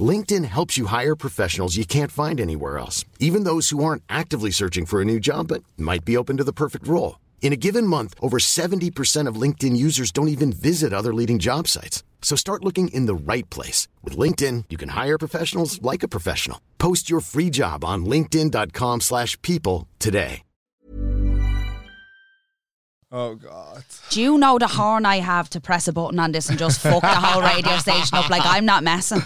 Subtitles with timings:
[0.00, 4.52] LinkedIn helps you hire professionals you can't find anywhere else, even those who aren't actively
[4.52, 7.18] searching for a new job but might be open to the perfect role.
[7.42, 11.66] In a given month, over 70% of LinkedIn users don't even visit other leading job
[11.66, 12.04] sites.
[12.22, 13.88] So start looking in the right place.
[14.04, 16.60] With LinkedIn, you can hire professionals like a professional.
[16.78, 20.42] Post your free job on linkedin.com slash people today.
[23.12, 23.82] Oh God.
[24.10, 26.78] Do you know the horn I have to press a button on this and just
[26.78, 28.30] fuck the whole radio station up?
[28.30, 29.20] Like I'm not messing.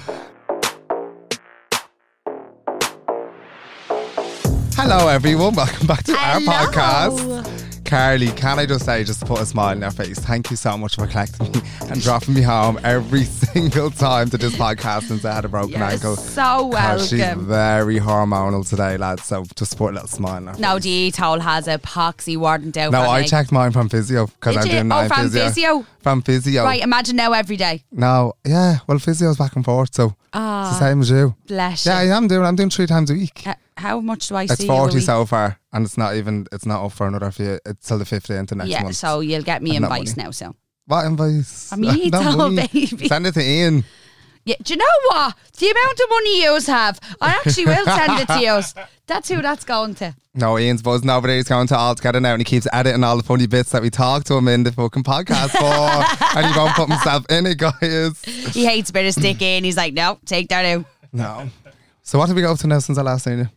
[4.76, 5.54] Hello, everyone.
[5.54, 6.52] Welcome back to Hello.
[6.52, 7.84] our podcast.
[7.84, 10.56] Carly, can I just say, just to put a smile on your face, thank you
[10.56, 15.02] so much for collecting me and dropping me home every single time to this podcast
[15.04, 16.16] since I had a broken You're ankle.
[16.16, 19.24] so 'Cause She's very hormonal today, lads.
[19.24, 22.76] So just put a little smile on her No, the e-towel has a poxy wardn't
[22.76, 22.90] out.
[22.92, 23.28] No, I me.
[23.28, 24.72] checked mine from physio because I'm you?
[24.72, 25.44] doing Oh, from physio.
[25.48, 25.86] physio?
[26.00, 26.64] From physio.
[26.64, 27.84] Right, imagine now every day.
[27.92, 28.78] No, yeah.
[28.86, 30.68] Well, physio's back and forth, so Ah.
[30.70, 31.34] it's the same as you.
[31.46, 32.44] Bless Yeah, I am doing.
[32.46, 33.42] I'm doing three times a week.
[33.46, 33.54] Uh,
[33.84, 34.64] How much do I It's see?
[34.66, 36.46] you a forty so far, and it's not even.
[36.52, 37.58] It's not up for another few.
[37.66, 38.96] It's till the fifteenth of next Yeah, month.
[38.96, 40.30] so you'll get me invites now.
[40.30, 40.54] So
[40.86, 41.70] What invoice?
[41.72, 43.08] I mean, No it's baby.
[43.08, 43.84] Send it to Ian.
[44.46, 45.34] yeah, do you know what?
[45.58, 48.74] The amount of money yous have, I actually will send it to yous.
[49.06, 50.14] That's who that's going to.
[50.34, 51.36] No, Ian's buzzing over there.
[51.36, 53.82] He's going to all together now, and he keeps editing all the funny bits that
[53.82, 57.44] we talk to him in the fucking podcast for, and he won't put himself in
[57.44, 58.24] it, guys.
[58.24, 59.62] He hates a bit of stick in.
[59.62, 60.86] He's like, no, take that out.
[61.12, 61.50] No.
[62.02, 63.48] So what have we got up to now since I last seen you?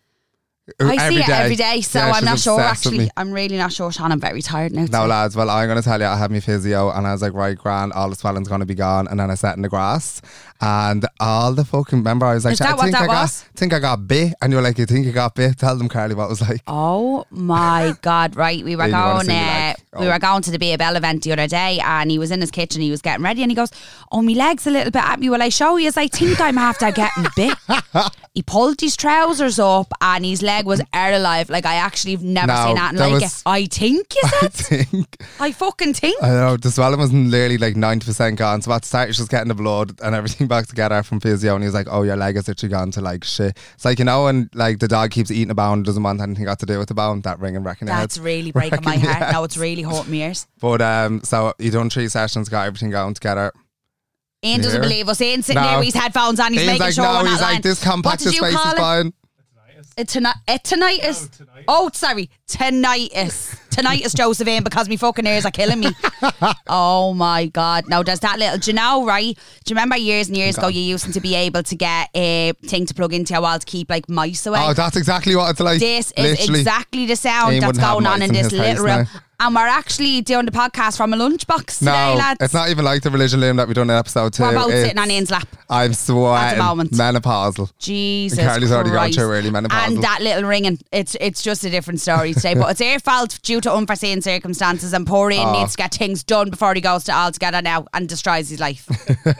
[0.80, 3.06] I see it every day, so Yeah, I'm she's not sure obsessed with actually.
[3.06, 3.12] me.
[3.16, 4.12] I'm really not sure, Sean.
[4.12, 4.86] I'm very tired now.
[4.92, 5.36] No, lads.
[5.36, 7.58] Well, I'm going to tell you, I had my physio, and I was like, right,
[7.58, 9.08] grand, all the swelling's going to be gone.
[9.08, 10.22] And then I sat in the grass,
[10.60, 13.08] and all the fucking, remember, I was like, Is that I what think that I
[13.08, 13.44] got, was?
[13.56, 14.34] think I got bit.
[14.42, 15.58] And you were like, you think you got bit?
[15.58, 16.62] Tell them, Carly, what it was like.
[16.68, 18.36] Oh my god!
[18.36, 19.26] Right, we were Yeah, you wanna going.
[19.28, 20.12] see me Uh, like, We oh.
[20.12, 22.42] were going to the Be a Bell event the other day, and he was in
[22.42, 22.82] his kitchen.
[22.82, 23.72] He was getting ready, and he goes,
[24.12, 25.30] "Oh, my legs a little bit at me.
[25.30, 27.58] Will I show you?" As I think I'm after getting bit.
[28.34, 31.50] he pulled his trousers up, and his leg was air alive.
[31.50, 34.48] Like I actually have never No, seen that that like was- I think you I
[34.50, 35.18] think.
[35.40, 36.22] I fucking think.
[36.22, 38.62] I know the swelling was nearly like ninety percent gone.
[38.62, 41.64] So at the start, just getting the blood and everything back together from physio, and
[41.64, 44.06] he was like, "Oh, your leg is literally gone to like shit." It's like you
[44.06, 46.78] know when like the dog keeps eating a bone, doesn't want anything got to do
[46.78, 47.22] with the bone.
[47.22, 49.32] That ring and wrecking That's really breaking my Wrecking your heart.
[49.32, 49.46] No, head.
[49.46, 50.48] it's really hurting my ears.
[50.60, 53.52] But um, so he done three sessions, got everything going together.
[54.44, 54.90] Ian doesn't Here.
[54.90, 55.20] believe us.
[55.20, 55.68] Ian's sitting No.
[55.70, 56.52] there with his headphones on.
[56.54, 57.54] He's He's making like, sure no, we're not he's lying.
[57.56, 58.78] like, this what compacted did you space call is it?
[58.78, 59.14] fine.
[60.00, 61.48] A toni- a tinnitus.
[61.68, 62.30] Oh, sorry.
[62.48, 63.58] Tinnitus.
[63.78, 65.90] Tinnitus, Josephine, because me fucking ears are killing me.
[66.68, 67.88] oh my God.
[67.88, 69.36] Now, there's that little, do you know, right?
[69.66, 72.10] Do you remember years and years oh ago, you used to be able to get
[72.16, 74.60] a thing to plug into your wall to keep like mice away?
[74.62, 75.80] Oh, that's exactly what it's like.
[75.80, 76.60] this is Literally.
[76.62, 78.86] exactly the sound Ian that's wouldn't have going on mice in in this his little
[78.86, 79.04] room.
[79.14, 79.22] now.
[79.40, 82.40] And we're actually doing the podcast from a lunchbox today, No, lads.
[82.42, 84.42] it's not even like the religion loom that we done in episode two.
[84.42, 85.48] We're both It's- sitting on Ian's lap.
[85.70, 86.58] I'm sweating.
[86.58, 86.92] moment.
[86.94, 87.70] Menopausal.
[87.78, 89.20] Jesus Carly's already gone Christ.
[89.20, 89.88] through early menopausal.
[89.90, 92.56] And that little ringing, it's it's just a different story today.
[92.56, 95.60] but it's their fault due to unforeseen circumstances and poor Ian Oh.
[95.60, 98.60] needs to get things done before he goes to all together now and destroys his
[98.60, 98.88] life.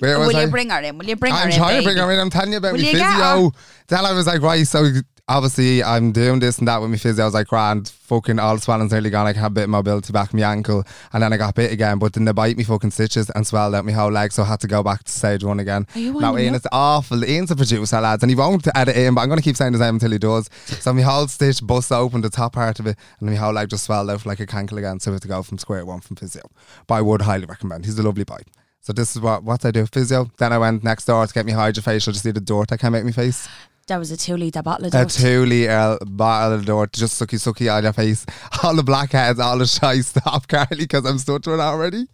[0.00, 0.42] Will I?
[0.44, 0.96] you bring her in?
[0.98, 1.44] Will you bring her in?
[1.46, 1.56] I'm in?
[1.56, 2.18] trying to bring her in.
[2.20, 3.52] I'm telling you about Will my physio.
[3.88, 4.84] Then I was like, right, so
[5.28, 7.24] obviously I'm doing this and that with my physio.
[7.24, 9.26] I was like, grand, fucking all the swelling's nearly gone.
[9.26, 10.84] I can have a bit of mobility back in my ankle.
[11.12, 13.74] And then I got bit again, but then they bite me fucking stitches and swelled
[13.74, 14.32] out my whole leg.
[14.32, 15.86] So I had to go back to stage one again.
[15.94, 17.24] Are you now, Ian, me it's awful.
[17.24, 19.72] Ian's a producer, lads, and he won't edit in, but I'm going to keep saying
[19.72, 20.48] his name until he does.
[20.64, 23.68] So my whole stitch busts open, the top part of it, and my whole leg
[23.68, 25.00] just swelled out like a cankle again.
[25.00, 26.42] So we have to go from square one from physio.
[26.86, 27.84] But I would highly recommend.
[27.84, 28.40] He's a lovely boy.
[28.80, 30.30] So this is what what I do, physio.
[30.38, 32.94] Then I went next door to get me hydrofacial, just see the dirt that came
[32.94, 33.46] out my face.
[33.88, 37.36] That was a two litre bottle of A two litre bottle of dirt, just sucky
[37.38, 38.24] sucky on your face.
[38.62, 42.06] All the blackheads, all the shy stop, Carly, because I'm stuttering already.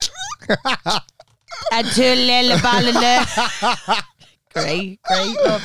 [1.72, 4.02] a two little bottle of dirt.
[4.54, 5.36] Great, great.
[5.44, 5.62] love.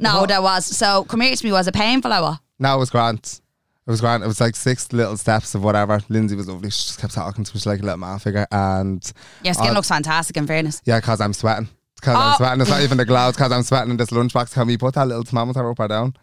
[0.00, 0.66] No, that was.
[0.66, 1.50] So, come here to me.
[1.52, 2.38] Was it painful hour.
[2.58, 3.18] No, it was grand.
[3.86, 4.22] It was grand.
[4.22, 6.00] It was like six little steps of whatever.
[6.10, 6.68] Lindsay was lovely.
[6.70, 7.58] She just kept talking to me.
[7.58, 8.46] She's like a little man figure.
[8.52, 9.10] And
[9.42, 10.82] Your skin looks fantastic, in fairness.
[10.84, 11.68] yeah, because I'm sweating.
[12.00, 12.20] Because Oh.
[12.20, 12.60] I'm sweating.
[12.62, 14.52] It's not even the gloves because I'm sweating in this lunchbox.
[14.54, 16.14] Can we put that little thermometer up or down?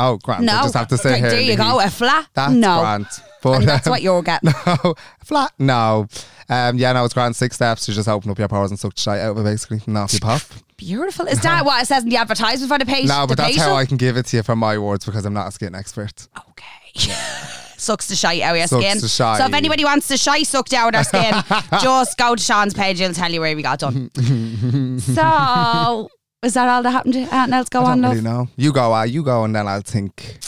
[0.00, 0.46] Oh, grand.
[0.46, 0.52] No.
[0.58, 1.30] I just have to say Okay, here.
[1.30, 1.80] There you go.
[1.80, 2.28] A flat?
[2.34, 2.78] That's no.
[2.80, 3.06] grand.
[3.42, 4.52] But, And that's um, what you're getting.
[4.66, 4.94] No,
[5.24, 5.52] flat.
[5.58, 6.06] No.
[6.48, 7.34] Um, yeah, no, it's Grant.
[7.36, 7.88] Six steps.
[7.88, 9.80] You just open up your pores and suck the shite out of it, basically.
[9.86, 10.42] And off you pop.
[10.76, 11.26] Beautiful.
[11.26, 13.08] Is that what it says in the advertisement for the page?
[13.08, 13.66] No, but that's patient?
[13.68, 15.74] how I can give it to you from my words because I'm not a skin
[15.74, 16.28] expert.
[16.50, 17.12] Okay.
[17.88, 19.00] Sucks the shite out of your Sucks skin.
[19.00, 19.38] the shite.
[19.38, 21.42] So if anybody wants the shite sucked out of their skin,
[21.80, 22.98] just go to Sean's page.
[22.98, 24.10] He'll tell you where we got done.
[24.98, 26.10] so
[26.42, 27.14] is that all that happened?
[27.14, 28.10] to Anything else go I on, don't love?
[28.12, 28.48] really know.
[28.56, 30.38] You go, uh, you go, and then I'll think.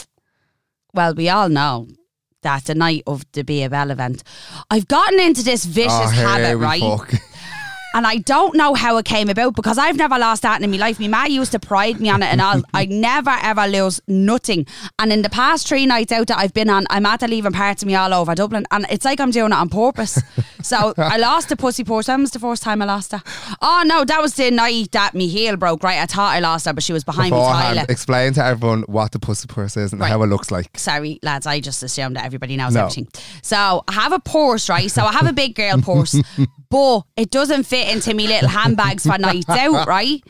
[0.93, 1.89] Well, we all know
[2.43, 4.23] that the night of the Be a Bell event,
[4.71, 6.81] I've gotten into this vicious oh, here habit, we right?
[6.83, 7.15] fuck.
[7.93, 10.77] And I don't know how it came about because I've never lost that in my
[10.77, 11.01] life.
[11.01, 12.63] My ma used to pride me on it and all.
[12.73, 14.65] I never ever lose nothing.
[15.01, 17.83] And in the past three nights out that I've been on, I'm at leaving parts
[17.83, 18.65] of me all over Dublin.
[18.71, 20.23] And it's like I'm doing it on purpose.
[20.63, 22.07] so I lost the pussy purse.
[22.07, 23.23] When was the first time I lost her?
[23.61, 25.99] Oh no, that was the night that me heel broke, right?
[25.99, 27.91] I thought I lost her, but she was behind me Beforehand, um, toilet.
[27.91, 30.11] explain to everyone what the pussy purse is and Right.
[30.11, 30.79] how it looks like.
[30.79, 32.83] sorry, lads, I just assumed that everybody knows No.
[32.83, 33.09] everything.
[33.43, 34.89] So I have a purse, right?
[34.91, 36.15] So I have a big girl purse,
[36.71, 40.23] but it doesn't fit into me little handbags for nights out, right?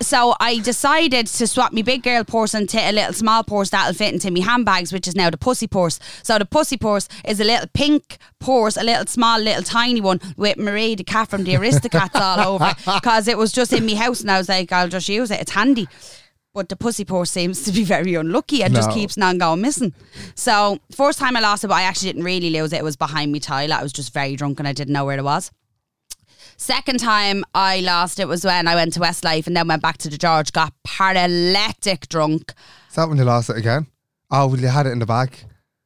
[0.00, 3.94] So I decided to swap my big girl purse into a little small purse that'll
[3.94, 6.00] fit into me handbags, which is now the pussy purse.
[6.24, 10.20] So the pussy purse is a little pink purse, a little small, little tiny one
[10.36, 13.94] with Marie the cat from the Aristocats all over because it was just in my
[13.94, 15.40] house and I was like, I'll just use it.
[15.40, 15.86] It's handy.
[16.54, 19.94] But the pussy purse seems to be very unlucky and just keeps on going missing.
[20.34, 22.78] So first time I lost it, but I actually didn't really lose it.
[22.78, 23.78] It was behind me toilet.
[23.78, 25.52] I was just very drunk and I didn't know where it was.
[26.60, 29.96] Second time I lost it was when I went to Westlife and then went back
[29.98, 32.52] to the George, got paralytic drunk.
[32.88, 33.86] Is that when you lost it again?
[34.28, 35.30] Oh, well, you had it in the bag.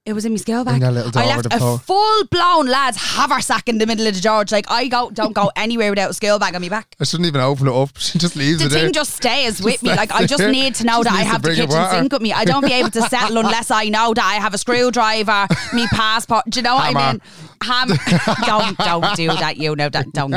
[0.05, 0.77] It was in my scale bag.
[0.77, 4.15] In that little I left the a full blown lads haversack in the middle of
[4.15, 4.51] the George.
[4.51, 6.97] Like I go don't go anywhere without a scale bag on me back.
[6.99, 7.91] I shouldn't even open it up.
[7.99, 8.81] She just leaves the it there.
[8.81, 9.91] thing just stays with me.
[9.91, 12.33] Like I just need to know that I have the kitchen sink with me.
[12.33, 15.87] I don't be able to settle unless I know that I have a screwdriver, me
[15.93, 16.47] passport.
[16.49, 17.23] Do you know what I mean?
[17.62, 17.88] Ham.
[18.47, 19.56] don't don't do that.
[19.56, 20.12] You know that.
[20.12, 20.32] Don't.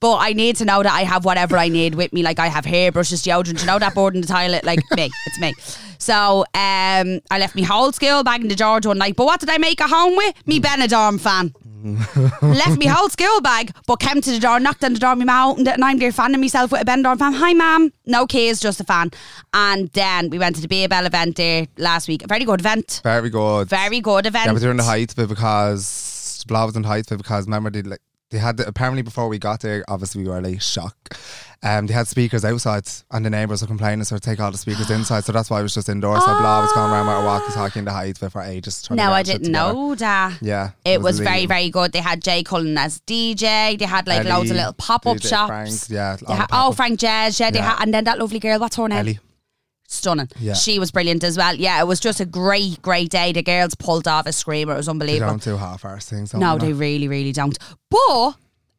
[0.00, 2.22] But I need to know that I have whatever I need with me.
[2.22, 3.60] Like I have hairbrushes, deodorant.
[3.60, 4.64] You know that board in the toilet.
[4.64, 5.10] Like me.
[5.26, 5.54] It's me.
[5.98, 9.14] So um, I left me whole skill bag in the George one night.
[9.16, 10.34] But what did I make a home with?
[10.46, 11.54] Me Benidorm fan.
[12.42, 15.24] left me whole school bag, but came to the door, knocked on the door, my
[15.24, 17.32] mum opened it, and I'm there fanning myself with a Benidorm fan.
[17.32, 17.92] Hi, ma'am.
[18.06, 19.10] No keys, just a fan.
[19.52, 22.24] And then we went to the Be a Bell event there last week.
[22.24, 23.00] A very good event.
[23.02, 23.68] Very good.
[23.68, 24.46] Very good event.
[24.46, 26.11] Yeah, but they're in the height of it because
[26.44, 28.00] Blah was in the height of it because remember they like
[28.30, 30.96] they had the, apparently before we got there, obviously we were late shock.
[31.62, 34.56] Um, they had speakers outside and the neighbours were complaining, so they take all the
[34.56, 35.24] speakers inside.
[35.24, 36.20] So that's why I was just indoors.
[36.24, 38.40] So Blah was going around with a walkie talkie in the height of it for
[38.40, 38.80] ages.
[38.82, 40.38] to no, I didn't know that.
[40.40, 41.92] Yeah, It was very, very good.
[41.92, 43.78] They had Jay Cullen as DJ.
[43.78, 45.48] They had like Ellie, loads of little pop up shops.
[45.48, 47.38] Frank, yeah, had- oh, Frank Jazz.
[47.38, 48.58] Yeah, they had, and then that lovely girl.
[48.58, 48.98] What's her name?
[48.98, 49.18] Ellie.
[49.92, 50.28] Stunning.
[50.38, 50.54] Yeah.
[50.54, 51.54] She was brilliant as well.
[51.54, 53.32] Yeah, it was just a great, great day.
[53.32, 54.72] The girls pulled off a screamer.
[54.72, 55.30] It was They unbelievable.
[55.32, 56.30] don't do half-arse things.
[56.30, 56.68] don't No, they?
[56.68, 57.58] they really, really don't.
[57.90, 58.32] But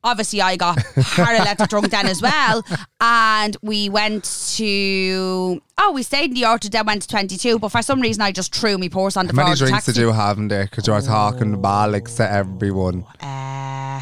[0.04, 2.63] obviously, I got paralytic drunk then as well.
[3.00, 4.24] And we went
[4.56, 7.59] to, oh, we stayed in the orchard, then went to 22.
[7.59, 9.54] But for some reason, I just threw my purse on the How many floor.
[9.54, 9.92] of the drinks taxi.
[9.94, 10.66] did you have in there?
[10.66, 13.06] Because you were talking bollocks to everyone.
[13.21, 14.01] Uh,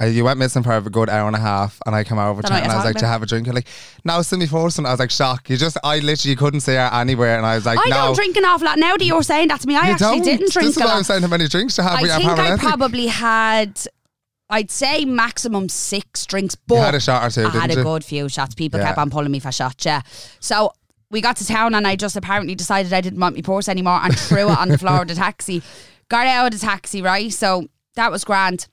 [0.00, 2.42] Uh, you went missing for a good hour and a half, and I came over
[2.42, 3.66] to you and I was like, "Do you have a drink?" You're like,
[4.04, 6.60] "No, it's in me first one." I was like, "Shock!" You just, I literally couldn't
[6.60, 8.78] see her anywhere, and I was like, I "No." don't drink an awful lot.
[8.78, 10.24] Now that you're saying that to me, I You actually don't.
[10.24, 11.94] didn't drink This is a why I'm saying how many drinks you have.
[11.94, 13.80] I think I probably had,
[14.50, 16.56] I'd say maximum six drinks.
[16.56, 17.82] But You had a shot or two, I had a you?
[17.82, 18.54] good few shots.
[18.54, 18.86] People Yeah.
[18.88, 19.86] kept on pulling me for shots.
[19.86, 20.02] Yeah.
[20.40, 20.72] So
[21.10, 24.00] we got to town and I just apparently decided I didn't want my purse anymore
[24.02, 25.62] and threw it on the floor of the taxi.
[26.10, 27.32] Got out of the taxi, right?
[27.32, 28.66] So that was grand.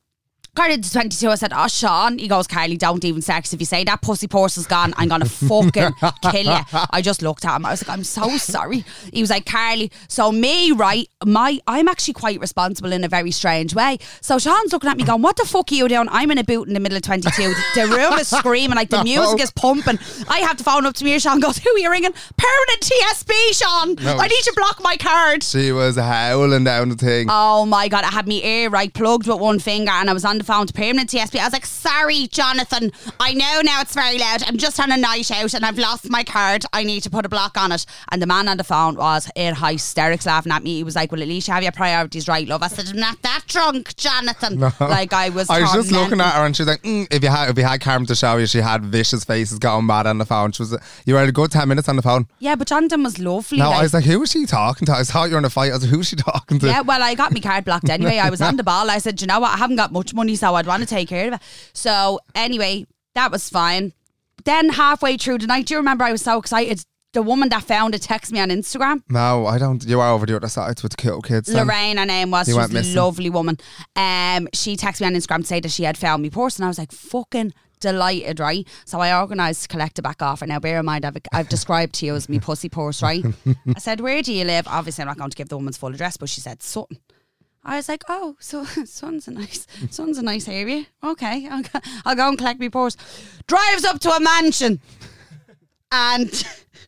[0.55, 1.29] Into 22.
[1.29, 2.17] I said, Oh, Sean.
[2.19, 3.53] He goes, Carly, don't even sex.
[3.53, 5.93] If you say that pussy purse is gone, I'm going to fucking
[6.31, 6.59] kill you.
[6.91, 7.65] I just looked at him.
[7.65, 8.85] I was like, I'm so sorry.
[9.11, 9.91] He was like, Carly.
[10.07, 11.09] So, me, right?
[11.25, 13.97] My, I'm actually quite responsible in a very strange way.
[14.21, 16.07] So, Sean's looking at me going, What the fuck are you doing?
[16.09, 17.29] I'm in a boot in the middle of 22.
[17.31, 19.03] The, the room is screaming, like the No.
[19.03, 19.99] music is pumping.
[20.29, 21.17] I have to phone up to me.
[21.19, 22.13] Sean goes, Who are you ringing?
[22.37, 23.95] Permanent TSB, Sean.
[23.95, 24.17] No.
[24.17, 25.43] I need to block my card.
[25.43, 27.27] She was howling down the thing.
[27.29, 30.23] Oh my god, I had my ear right plugged with one finger and I was
[30.23, 31.39] on the phone to permanent TSB.
[31.39, 32.91] I was like, sorry, Jonathan.
[33.19, 34.43] I know now it's very loud.
[34.43, 36.65] I'm just on a night out and I've lost my card.
[36.73, 37.85] I need to put a block on it.
[38.11, 40.75] And the man on the phone was in hysterics laughing at me.
[40.77, 42.63] He was like, Well, at least you have your priorities right, love.
[42.63, 44.59] I said, I'm not that drunk, Jonathan.
[44.79, 47.23] Like I was I was just looking at her and she was like, mm, if
[47.23, 50.07] you had if you had Carmen to show you, she had vicious faces going mad
[50.07, 50.51] on the phone.
[50.51, 52.27] She was you were a good ten minutes on the phone.
[52.39, 53.57] Yeah, but Jonathan was lovely.
[53.59, 54.93] No, like- I was like, who was she talking to?
[54.93, 55.71] I thought you were in a fight.
[55.71, 56.67] I was like, who was she talking to?
[56.67, 58.17] Yeah, well, I got my card blocked anyway.
[58.19, 58.89] I was on the ball.
[58.89, 59.53] I said, you know what?
[59.53, 61.41] I haven't got much money, so I'd want to take care of it.
[61.73, 62.85] So anyway,
[63.15, 63.93] that was fine.
[64.45, 66.83] Then halfway through the night, do you remember I was so excited?
[67.13, 69.03] The woman that found it texted me on Instagram.
[69.07, 69.85] No, I don't.
[69.85, 71.47] You are over the other side with the cute kids.
[71.47, 71.67] then.
[71.67, 72.47] Lorraine, her name was.
[72.47, 73.57] She was a lovely woman.
[73.95, 76.65] Um, she texted me on Instagram to say that she had found me purse, and
[76.65, 78.67] I was like, fucking delighted, right?
[78.85, 80.47] So I organised to collect it back off her.
[80.47, 83.23] Now, bear in mind, I've, I've described to you as me pussy purse, right?
[83.75, 84.67] I said, Where do you live?
[84.67, 86.97] Obviously, I'm not going to give the woman's full address, but she said, Sutton.
[87.65, 90.85] I was like, oh, so Sun's a nice, Sun's a nice area.
[91.03, 92.97] Okay, I'll go, I'll go and collect my purse.
[93.47, 94.81] Drives up to a mansion,
[95.91, 96.29] and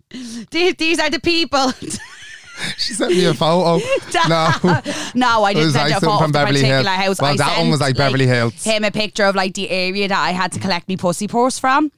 [0.51, 1.71] these, these are the people.
[2.77, 3.83] She sent me a photo.
[4.29, 4.49] no.
[5.15, 7.05] no, I didn't send like you a photo from of the Beverly particular Hills.
[7.19, 7.21] house.
[7.21, 8.63] Well, I that one was like Beverly Hills.
[8.63, 11.59] Him a picture of like the area that I had to collect me pussy purse
[11.59, 11.91] from.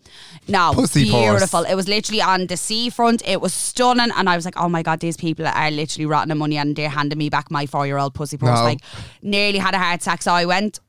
[0.47, 1.21] No, Pussy purse.
[1.21, 1.63] beautiful.
[1.63, 3.21] It was literally on the seafront.
[3.27, 6.31] It was stunning, and I was like, "Oh my god, these people are literally rotten
[6.31, 8.63] of money, and they're handing me back my four-year-old pussy purse." No.
[8.63, 8.79] Like,
[9.21, 10.21] nearly had a heart attack.
[10.21, 10.79] So I went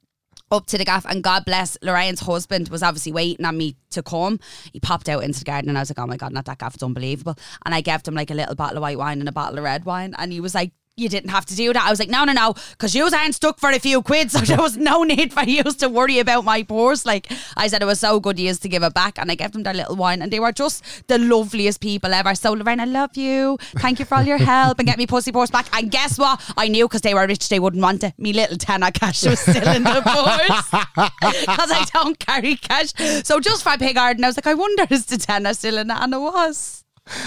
[0.51, 4.03] up to the gaff and God bless Lorraine's husband was obviously waiting on me to
[4.03, 4.41] come.
[4.73, 6.59] He popped out into the garden and I was like, oh my God, not that
[6.59, 7.37] gaff, it's unbelievable.
[7.65, 9.65] And I gave him like a little bottle of white wine and a bottle of
[9.65, 10.15] red wine.
[10.19, 11.85] And he was like, you didn't have to do that.
[11.85, 14.39] I was like, no, no, no, because you aren't stuck for a few quid, so
[14.49, 17.07] there was no need for you to worry about my purse.
[17.07, 19.53] Like I said, it was so good years to give it back, and I gave
[19.53, 22.35] them their little wine, and they were just the loveliest people ever.
[22.35, 23.59] So Lorraine, I love you.
[23.77, 25.67] Thank you for all your help, and get me pussy purse back.
[25.73, 26.41] And guess what?
[26.57, 28.15] I knew because they were rich, they wouldn't want it.
[28.19, 30.71] Me little tenner cash was still in the purse
[31.41, 32.93] because I don't carry cash.
[33.25, 35.91] So just for pig garden, I was like, I wonder is the tenner still in
[35.91, 36.78] it, and it was.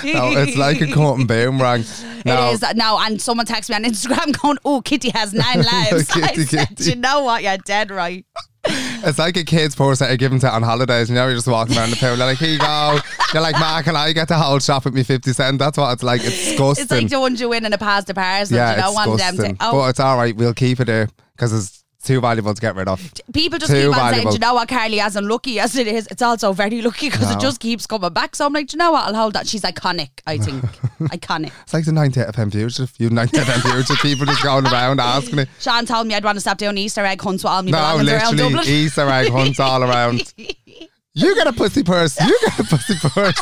[0.03, 1.83] No, it's like a cotton boomerang.
[2.25, 2.49] No.
[2.51, 6.09] It is no, and someone texted me on Instagram going, "Oh, Kitty has nine lives."
[6.11, 6.89] I Kitty, said, Kitty.
[6.91, 7.41] "You know what?
[7.43, 8.25] You're dead right."
[8.63, 11.09] It's like a kid's purse that you're given to on holidays.
[11.09, 12.15] You know, you're just walking around the pool.
[12.15, 12.99] They're like, here you go.
[13.33, 15.57] You're like, Mark, can I get the whole shop with me 50 cent?
[15.57, 16.21] That's what it's like.
[16.23, 16.83] It's disgusting.
[16.83, 18.55] It's like the ones you win in a pasta parcel.
[18.55, 19.35] yeah, you know, it's one of them.
[19.35, 19.55] disgusting.
[19.55, 20.35] Say, oh, But it's all right.
[20.35, 22.99] We'll keep it there because it's too valuable to get rid of.
[23.33, 24.31] people just too keep on saying, valuable.
[24.31, 24.99] "Do you know what, Carly?
[24.99, 27.37] As unlucky as it is, it's also very lucky because No.
[27.37, 29.07] it just keeps coming back." So I'm like, "Do you know what?
[29.07, 30.09] I'll hold that." She's iconic.
[30.27, 30.63] I think
[31.11, 31.51] iconic.
[31.63, 32.93] It's like the 98 FM fugitive.
[32.97, 35.49] You 98 FM people just going around asking it.
[35.59, 37.77] Sean told me I'd want to stop doing Easter egg hunts with all my No,
[37.77, 38.67] around literally.
[38.67, 40.33] Easter egg hunts all around.
[41.13, 42.17] You get a pussy purse.
[42.21, 43.35] You get a pussy purse.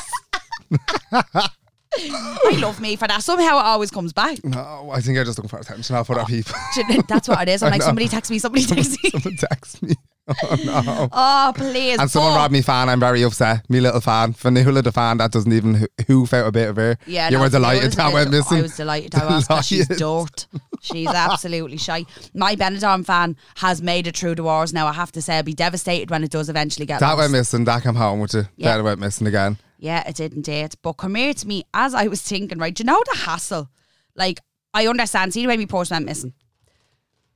[1.97, 3.23] I love me for that.
[3.23, 4.43] Somehow it always comes back.
[4.45, 6.53] No, I think you're just looking for attention off other people.
[6.75, 7.63] Do you know- That's what it is.
[7.63, 9.09] I'm like, somebody text me, somebody text me.
[9.09, 9.95] Someone text me.
[10.43, 11.09] Oh no.
[11.11, 11.97] Oh, please.
[11.99, 12.87] And someone But- robbed me fan.
[12.89, 13.67] I'm very upset.
[13.67, 14.33] Me little fan.
[14.33, 16.97] Vanilla the fan that doesn't even ho- hoof out a bit of her.
[17.07, 18.59] Yeah, you no, were delighted that I went missing.
[18.59, 20.45] I was delighted I was she's dirt.
[20.81, 22.05] She's absolutely shy.
[22.35, 24.85] My Benidorm fan has made it through the wars now.
[24.85, 27.17] I have to say, I'll be devastated when it does eventually get That lost.
[27.17, 27.63] went missing.
[27.65, 28.43] That came home with you.
[28.55, 28.77] Yeah.
[28.77, 29.57] That went missing again.
[29.79, 30.75] Yeah, it didn't date.
[30.81, 33.69] But come here to me, as I was thinking, right, do you know the hassle?
[34.13, 34.41] Like,
[34.73, 35.33] I understand.
[35.33, 36.33] See the way my purse went missing.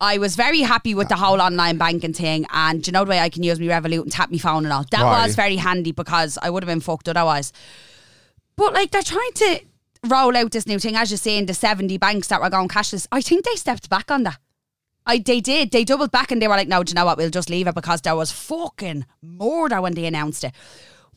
[0.01, 3.11] I was very happy with the whole online banking thing, and do you know the
[3.11, 4.83] way I can use my Revolut and tap my phone and all.
[4.91, 7.53] That was very handy because I would have been fucked otherwise.
[8.57, 9.61] But like, they're trying to
[10.09, 13.07] roll out this new thing, as you're saying, the seventy banks that were going cashless.
[13.13, 14.39] I think they stepped back on that.
[15.05, 15.71] I they did.
[15.71, 17.17] They doubled back and they were like, no, do you know what?
[17.17, 20.53] We'll just leave it because there was fucking murder when they announced it.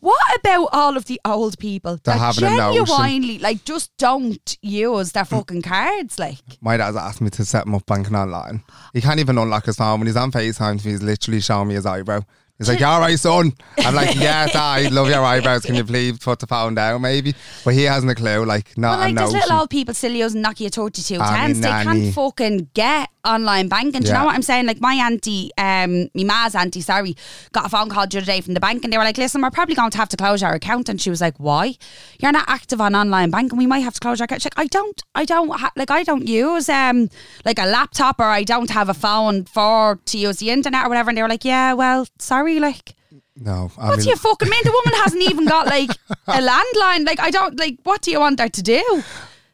[0.07, 2.87] What about all of the old people They're that having a notion.
[2.87, 5.31] genuinely like just don't use their mm.
[5.31, 6.17] fucking cards?
[6.17, 8.63] Like, My dad's asked me to set him up banking online.
[8.93, 9.99] He can't even unlock his phone.
[9.99, 12.21] When he's on FaceTime, he's literally showing me his eyebrow.
[12.59, 13.53] He's like, you all right, son?
[13.79, 15.63] I'm like, yes, I love your eyebrows.
[15.67, 17.35] Can you please put the phone down, maybe?
[17.65, 18.45] But he hasn't a clue.
[18.47, 19.41] Like, not well, like a there's notion.
[19.49, 21.21] little old people still using Nokia 3210s.
[21.21, 24.01] I mean, they can't fucking get online banking.
[24.03, 24.21] Do you Yeah.
[24.21, 24.67] know what I'm saying?
[24.67, 27.17] Like my auntie, um, my ma's auntie, sorry,
[27.53, 29.43] got a phone call the other day from the bank and they were like, listen,
[29.43, 30.89] we're probably going to have to close our account.
[30.89, 31.75] And she was like, why?
[32.21, 33.59] You're not active on online banking.
[33.59, 34.43] We might have to close our account.
[34.43, 37.11] She's like, I don't, I don't, ha- like I don't use um
[37.45, 40.89] like a laptop or I don't have a phone for to use the internet or
[40.89, 41.11] whatever.
[41.11, 42.95] And they were like, yeah, well, sorry, like.
[43.37, 43.71] no.
[43.79, 44.63] I What do mean, you fucking mean?
[44.65, 45.91] The woman hasn't even got like
[46.27, 47.07] a landline.
[47.07, 47.79] Like I don't like.
[47.85, 48.83] What do you want her to do?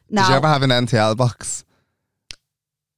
[0.09, 1.65] No, Did you ever have an NTL box?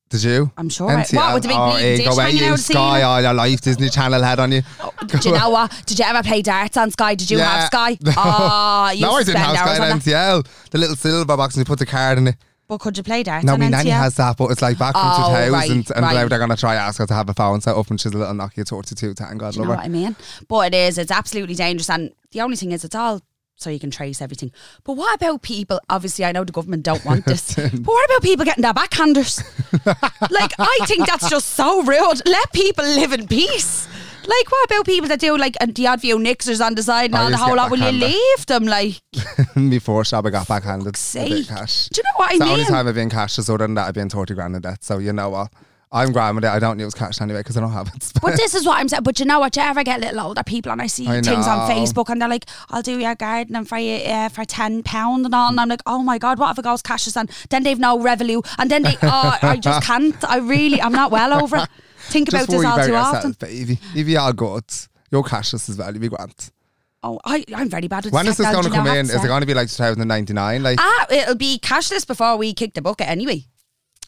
[0.10, 0.52] Did you?
[0.58, 3.22] I'm sure I- what, with the big oh, dish go, hanging you out Sky all
[3.22, 4.62] your life, Disney Channel head on you.
[4.80, 5.72] Oh, do you know what?
[5.88, 7.16] Did you ever play darts on Sky?
[7.16, 7.50] Did you Yeah.
[7.62, 7.98] have Sky?
[8.16, 10.00] Oh, you no, I didn't have Sky on.
[10.00, 10.48] NTL.
[10.70, 12.36] The little silver box and you put the card in it.
[12.68, 15.04] But could you play darts No, my nanny has that, but it's like back from
[15.06, 16.30] Oh, 2000 right, and now right.
[16.30, 18.18] they're going to try ask her to have a phone set up and she's a
[18.18, 19.38] little Nokia 3210.
[19.38, 19.78] God Do you love know her.
[19.78, 20.16] what I mean?
[20.48, 20.98] But it is.
[20.98, 21.90] It's absolutely dangerous.
[21.90, 23.22] And the only thing is, it's all
[23.58, 24.52] so you can trace everything.
[24.84, 25.80] But what about people?
[25.90, 27.56] Obviously, I know the government don't want this.
[27.56, 29.42] but what about people getting their backhanders?
[30.32, 32.22] like, I think that's just so rude.
[32.26, 33.88] Let people live in peace.
[34.28, 37.16] Like, what about people that do like the odd few nixers on the side and
[37.16, 37.72] I all the used to whole get lot?
[37.72, 38.66] Will you leave them?
[38.66, 39.02] Like,
[39.70, 40.88] Before Shab, I got backhanded.
[40.88, 41.42] a bit sake.
[41.44, 41.88] of cash.
[41.90, 42.54] Do you know what I It's the mean?
[42.54, 44.84] only time I've been cash is other than that I've been 30 grand in debt.
[44.84, 45.52] So you know what?
[45.92, 46.50] I'm grand with it.
[46.50, 48.12] I don't use cash anyway because I don't have it.
[48.22, 49.04] But this is what I'm saying.
[49.04, 49.56] But you know what?
[49.56, 51.74] You ever get a little older people and I see I things on know.
[51.76, 55.34] Facebook and they're like, "I'll do your gardening for you uh, for ten pound and
[55.34, 57.80] all," and I'm like, "Oh my god, what if it goes cashes and then they've
[57.80, 60.22] no revenue and then they oh I just can't.
[60.30, 61.70] I really I'm not well over it.
[62.10, 63.32] Think about this all too yourself, often.
[63.40, 63.80] baby.
[63.96, 64.64] If you are good,
[65.12, 65.92] You're cashless as well.
[65.92, 66.52] You'll be grand.
[67.04, 69.06] Oh, I, I'm very bad with When is this going to come in?
[69.06, 70.64] Is it going to be like 2099?
[70.64, 73.46] Like, Ah, it'll be cashless before we kick the bucket anyway.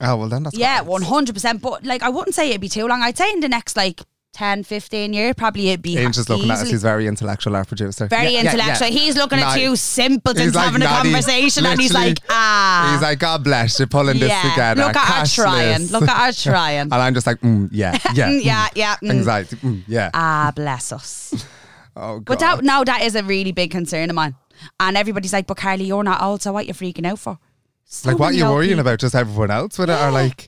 [0.02, 1.62] oh well, then that's Yeah, one hundred percent.
[1.62, 3.02] But like, I wouldn't say it'd be too long.
[3.04, 4.02] I'd say in the next like
[4.38, 6.70] 10, 15 years, probably it'd be Ian's just looking at us.
[6.70, 8.06] He's very intellectual, our producer.
[8.06, 8.88] very Yeah, yeah, intellectual.
[8.88, 8.94] yeah.
[9.00, 13.18] He's looking at two simpletons like having a conversation, and he's like, ah, He's like,
[13.18, 14.28] God bless you're pulling yeah.
[14.44, 14.84] this together.
[14.86, 15.88] Look at cashless." trying.
[15.88, 16.80] Look at her trying.
[16.82, 18.96] and I'm just like, mm, yeah, yeah, Mm, yeah, yeah.
[18.98, 19.10] mm.
[19.10, 20.12] Anxiety, mm, yeah.
[20.14, 21.34] Ah, bless us.
[21.96, 22.26] oh God.
[22.26, 24.36] But that, no, that is a really big concern of mine.
[24.80, 27.40] And everybody's like, but Carly, you're not old, so what are you freaking out for?
[27.86, 28.82] So like, what are you worrying people.
[28.82, 29.00] about?
[29.00, 30.48] Just everyone else with it, or like,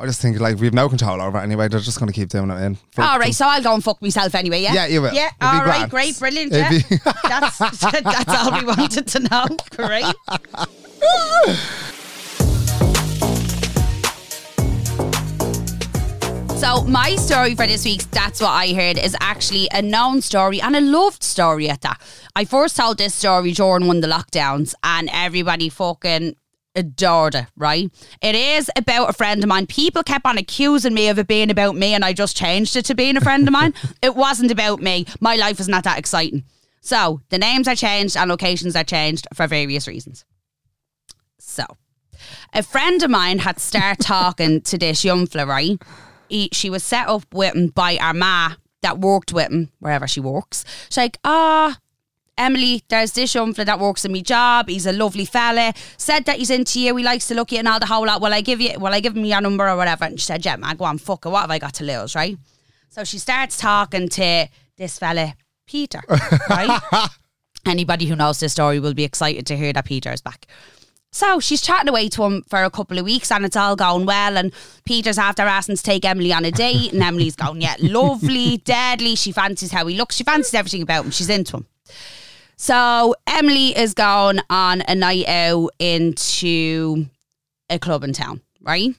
[0.00, 1.66] I just think like we have no control over it anyway.
[1.66, 2.76] They're just going to keep doing it in.
[2.92, 4.72] Fuck All right, so I'll go and fuck myself anyway, yeah?
[4.72, 5.12] Yeah, you will.
[5.12, 5.90] Yeah, all right, grand.
[5.90, 6.70] great, brilliant, yeah.
[6.70, 6.78] be-
[7.24, 9.46] that's, that's all we wanted to know.
[9.76, 10.04] Great.
[16.58, 20.60] So my story for this week's That's What I Heard is actually a known story
[20.60, 22.00] and a loved story at that.
[22.36, 26.36] I first told this story during one of the lockdowns and everybody fucking
[26.74, 27.90] adored it, right?
[28.22, 29.66] It is about a friend of mine.
[29.66, 32.84] People kept on accusing me of it being about me and I just changed it
[32.86, 33.74] to being a friend of mine.
[34.02, 35.06] it wasn't about me.
[35.20, 36.44] My life is not that exciting.
[36.80, 40.24] So the names are changed and locations are changed for various reasons.
[41.38, 41.64] So
[42.52, 45.82] a friend of mine had started talking to this young fella, right?
[46.28, 50.06] He, she was set up with him by our ma that worked with him wherever
[50.06, 50.64] she works.
[50.88, 51.78] She's like, ah,
[52.38, 54.68] Emily, there's this young fella that works in my job.
[54.68, 55.74] He's a lovely fella.
[55.96, 56.96] Said that he's into you.
[56.96, 58.22] He likes to look you and all the whole lot.
[58.22, 58.78] Will I give you?
[58.78, 60.04] Will I give him your number or whatever?
[60.04, 61.28] And she said, yeah, man, go on, fuck it.
[61.28, 62.38] What have I got to lose, right?
[62.88, 65.34] So she starts talking to this fella,
[65.66, 66.00] Peter,
[66.50, 66.80] right?
[67.66, 70.46] Anybody who knows this story will be excited to hear that Peter is back.
[71.10, 74.06] So she's chatting away to him for a couple of weeks and it's all going
[74.06, 74.36] well.
[74.36, 74.52] And
[74.84, 76.92] Peter's after asking to take Emily on a date.
[76.92, 79.16] And Emily's going, yeah, lovely, deadly.
[79.16, 80.16] She fancies how he looks.
[80.16, 81.10] She fancies everything about him.
[81.10, 81.66] She's into him.
[82.60, 87.06] So Emily is going on a night out into
[87.70, 88.94] a club in town, right?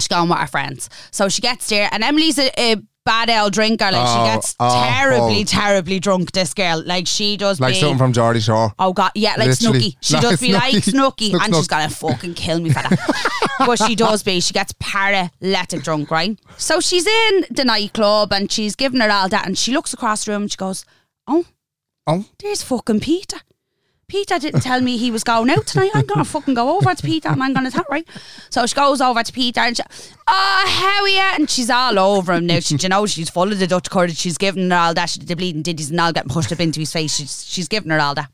[0.00, 0.88] She's going with her friends.
[1.10, 3.86] So she gets there and Emily's a, a bad old drinker.
[3.90, 4.80] Like Oh, she gets awful.
[4.88, 5.44] terribly, oh.
[5.44, 6.80] terribly drunk, this girl.
[6.86, 8.72] Like she does like be, something from Geordie Shore.
[8.78, 9.80] Oh god, yeah, like Literally.
[9.80, 9.96] Snooki.
[10.00, 10.82] She Like does be like Snooki.
[10.90, 13.46] Snooky, Snook, and she's gonna fucking kill me for that.
[13.66, 14.38] but she does be.
[14.38, 16.38] She gets paralytic drunk, right?
[16.56, 20.24] So she's in the nightclub and she's giving her all that, and she looks across
[20.24, 20.84] the room and she goes,
[21.26, 21.46] "Oh,
[22.06, 23.38] Oh, there's fucking Peter."
[24.08, 25.90] Peter didn't tell me he was going out tonight.
[25.92, 28.06] I'm gonna fucking go over to Peter and I'm gonna tell right.
[28.50, 29.82] So she goes over to Peter and she,
[30.28, 31.18] oh how are you?
[31.18, 32.60] And she's all over him now.
[32.60, 34.16] She, you know, she's full of the Dutch courage.
[34.16, 35.10] She's giving her all that.
[35.10, 37.16] She, the bleeding diddies and all getting pushed up into his face.
[37.16, 38.30] She's she's giving her all that.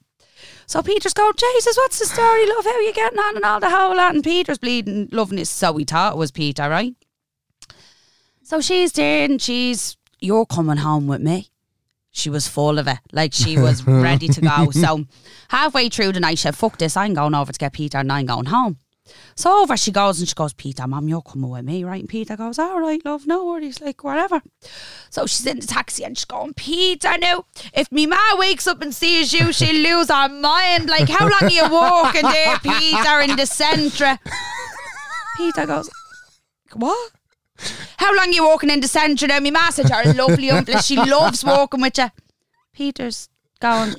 [0.66, 2.64] So Peter's going, Jesus, what's the story, love?
[2.64, 4.14] How are you getting on and all the whole lot?
[4.14, 5.46] And Peter's bleeding, loving it.
[5.46, 6.94] So we thought it was Peter, right?
[8.42, 11.48] So she's there and she's, you're coming home with me.
[12.12, 12.98] She was full of it.
[13.12, 14.70] Like she was ready to go.
[14.70, 15.06] So
[15.48, 18.12] halfway through the night, she said, fuck this, I'm going over to get Peter and
[18.12, 18.78] I'm going home.
[19.34, 22.00] So over she goes and she goes, Peter, mum, you're coming with me, right?
[22.00, 24.42] And Peter goes, all right, love, no worries, like whatever.
[25.10, 28.80] So she's in the taxi and she's going, Peter, now, if me ma wakes up
[28.82, 30.88] and sees you, she'll lose her mind.
[30.88, 34.18] Like, how long are you walking there, Peter, in the centre?
[35.36, 35.90] Peter goes,
[36.74, 37.12] what?
[37.96, 39.40] How long you walking in the centre now?
[39.40, 40.78] My ma said you're a lovely uncle.
[40.80, 42.10] She loves walking with you.
[42.72, 43.28] Peter's
[43.60, 43.94] going,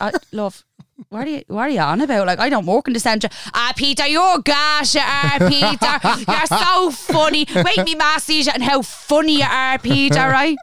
[0.00, 0.64] I love,
[1.08, 2.26] what are you what are you on about?
[2.26, 3.28] Like I don't walk in the centre.
[3.54, 5.98] Ah, Peter, you're gosh, you are, Peter.
[6.28, 7.46] You're so funny.
[7.54, 10.56] Wait, me ma sees you and how funny you are, Peter, right?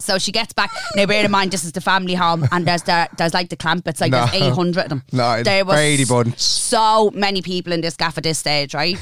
[0.00, 0.70] so she gets back.
[0.96, 3.56] Now bear in mind this is the family home and there's the, there's like the
[3.56, 4.26] Clampetts, like No.
[4.26, 5.02] there's eight hundred of them.
[5.12, 6.38] No, there was Brady Bunch.
[6.38, 8.96] so many people in this gaff at this stage, right?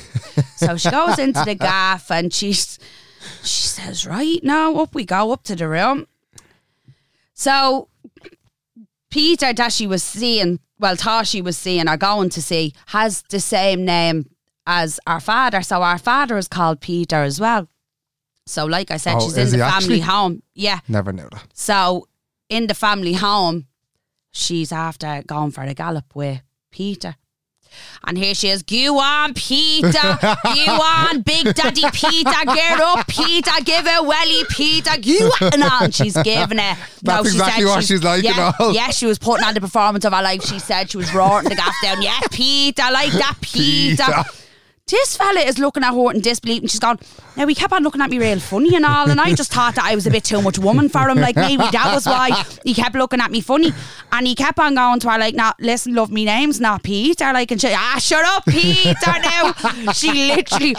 [0.56, 2.78] so she goes into the gaff and she's
[3.42, 6.06] she says, Right now, up we go up to the room.
[7.34, 7.88] So
[9.10, 13.22] Peter that she was seeing, well, thought she was seeing or going to see, has
[13.30, 14.30] the same name
[14.66, 15.62] as our father.
[15.62, 17.68] So our father is called Peter as well.
[18.46, 20.00] So, like I said, Oh, she's in the family actually?
[20.00, 20.42] home.
[20.54, 20.80] Yeah.
[20.88, 21.46] never knew that.
[21.54, 22.08] So
[22.48, 23.66] in the family home,
[24.32, 26.40] she's after going for a gallop with
[26.72, 27.16] Peter.
[28.06, 33.50] And here she is, go on, Peter, go on, Big Daddy Peter, get up, Peter,
[33.64, 35.84] give it welly, Peter, go on.
[35.84, 36.78] And she's giving it.
[37.02, 38.70] That's exactly what she's like, you yeah, know.
[38.70, 40.42] Yeah, she was putting on the performance of her life.
[40.42, 42.02] She said she was roaring the gaff down.
[42.02, 44.04] Yeah, Peter, like that, Peter.
[44.04, 44.24] Peter.
[44.90, 46.98] This fella is looking at her in disbelief and she's gone,
[47.36, 49.76] now he kept on looking at me real funny and all and I just thought
[49.76, 51.18] that I was a bit too much woman for him.
[51.18, 53.72] Like maybe that was why he kept looking at me funny.
[54.10, 57.32] And he kept on going to her like, now listen, love, me name's not Peter.
[57.32, 59.52] Like, and she, ah, shut up, Peter now.
[59.92, 60.74] she literally,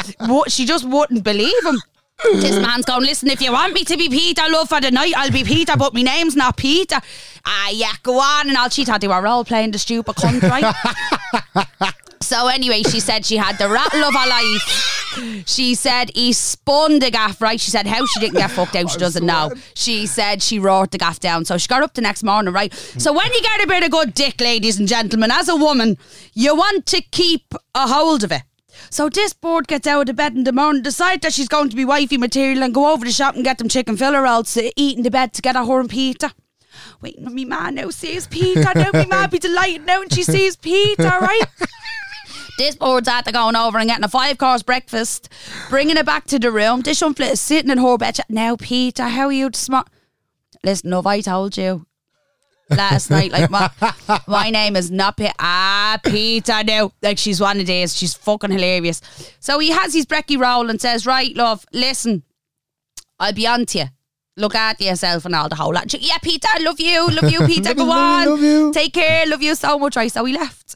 [0.47, 1.82] she just wouldn't believe him.
[2.23, 5.13] This man's going, listen, if you want me to be Peter, love for the night,
[5.15, 6.99] I'll be Peter, but my name's not Peter.
[7.45, 8.49] Ah, yeah, go on.
[8.49, 11.93] And all she thought they were all playing the stupid cunt, right?
[12.21, 14.97] so anyway, she said she had the rattle of her life.
[15.45, 17.60] She said he spun the gaff, right?
[17.60, 19.51] She said how she didn't get fucked out, she doesn't know.
[19.73, 21.43] She said she wrote the gaff down.
[21.45, 22.73] So she got up the next morning, right?
[22.73, 25.97] So when you get a bit of good dick, ladies and gentlemen, as a woman,
[26.34, 28.43] you want to keep a hold of it.
[28.89, 31.75] So this board gets out of bed in the morning, decides that she's going to
[31.75, 34.53] be wifey material and go over to the shop and get them chicken filler rolls
[34.53, 36.31] to eat in the bed together, her and Peter.
[37.01, 38.71] Waiting on me man now sees Peter.
[38.75, 41.41] Now me man be delighted now and she sees Peter, right?
[42.57, 45.29] This board's after going over and getting a five course breakfast,
[45.69, 46.81] bringing it back to the room.
[46.81, 48.19] This one is sitting in her bed.
[48.29, 49.88] Now, Peter, how are you smart?
[50.63, 51.88] Listen, have I told you
[52.71, 53.31] last night?
[53.31, 53.69] Like, my,
[54.27, 55.19] my name is not.
[55.39, 56.91] Ah, Peter, now.
[57.01, 57.95] Like, she's one of these.
[57.95, 59.01] She's fucking hilarious.
[59.39, 62.23] So he has his brekkie roll and says, Right, love, listen,
[63.19, 63.86] I'll be on to you.
[64.38, 65.93] Look after yourself and all the whole lot.
[65.93, 67.73] Yeah, Peter, love you, love you, Peter.
[67.73, 68.71] Go on, Love you.
[68.73, 69.95] take care, love you so much.
[69.95, 70.75] Right, so he left.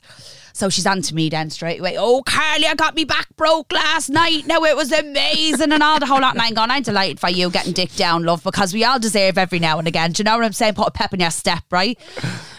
[0.55, 1.97] So she's on to me then straight away.
[1.99, 4.47] Oh, Carly, I got me back broke last night.
[4.47, 6.33] Now it was amazing and all the whole lot.
[6.33, 9.37] And I'm going, I'm delighted for you getting dick down, love, because we all deserve
[9.37, 10.13] every now and again.
[10.13, 10.75] Do you know what I'm saying?
[10.75, 11.99] Put a pep in your step, right?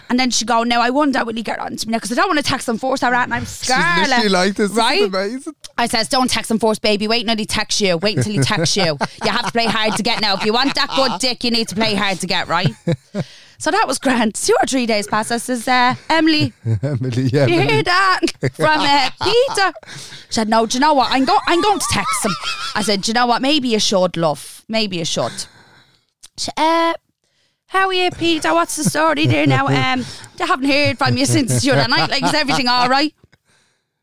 [0.09, 2.13] And then she go, now I wonder will he get on to me now because
[2.13, 4.09] I don't want to text him force her out and I'm She's scarlet.
[4.09, 4.71] literally like this.
[4.71, 4.99] right?
[5.01, 5.55] This is amazing.
[5.79, 7.09] I says, don't text him first, baby.
[7.09, 7.97] Wait until he texts you.
[7.99, 8.97] Wait until he texts you.
[9.25, 10.35] You have to play hard to get now.
[10.35, 12.69] If you want that good dick, you need to play hard to get, right?
[13.59, 14.35] So that was grand.
[14.35, 15.33] Two or three days passed.
[15.33, 17.47] I says, uh, Emily, Emily, yeah.
[17.47, 18.21] you hear that
[18.53, 19.73] from uh, Peter?
[20.29, 21.11] She said, no, do you know what?
[21.11, 22.33] I'm, go- I'm going to text him.
[22.75, 23.41] I said, do you know what?
[23.41, 24.63] Maybe you should, love.
[24.69, 25.33] Maybe you should.
[26.37, 26.93] She, uh,
[27.77, 28.55] how are you, Peter?
[28.55, 29.67] What's the story there now?
[29.77, 30.05] Um,
[30.41, 32.11] I haven't heard from you since the other night.
[32.11, 33.15] Like, is everything all right?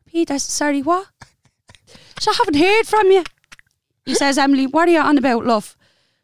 [0.06, 1.08] Peter, sorry, what?
[2.20, 3.24] So I haven't heard from you.
[4.04, 5.76] He says, Emily, what are you on about, love?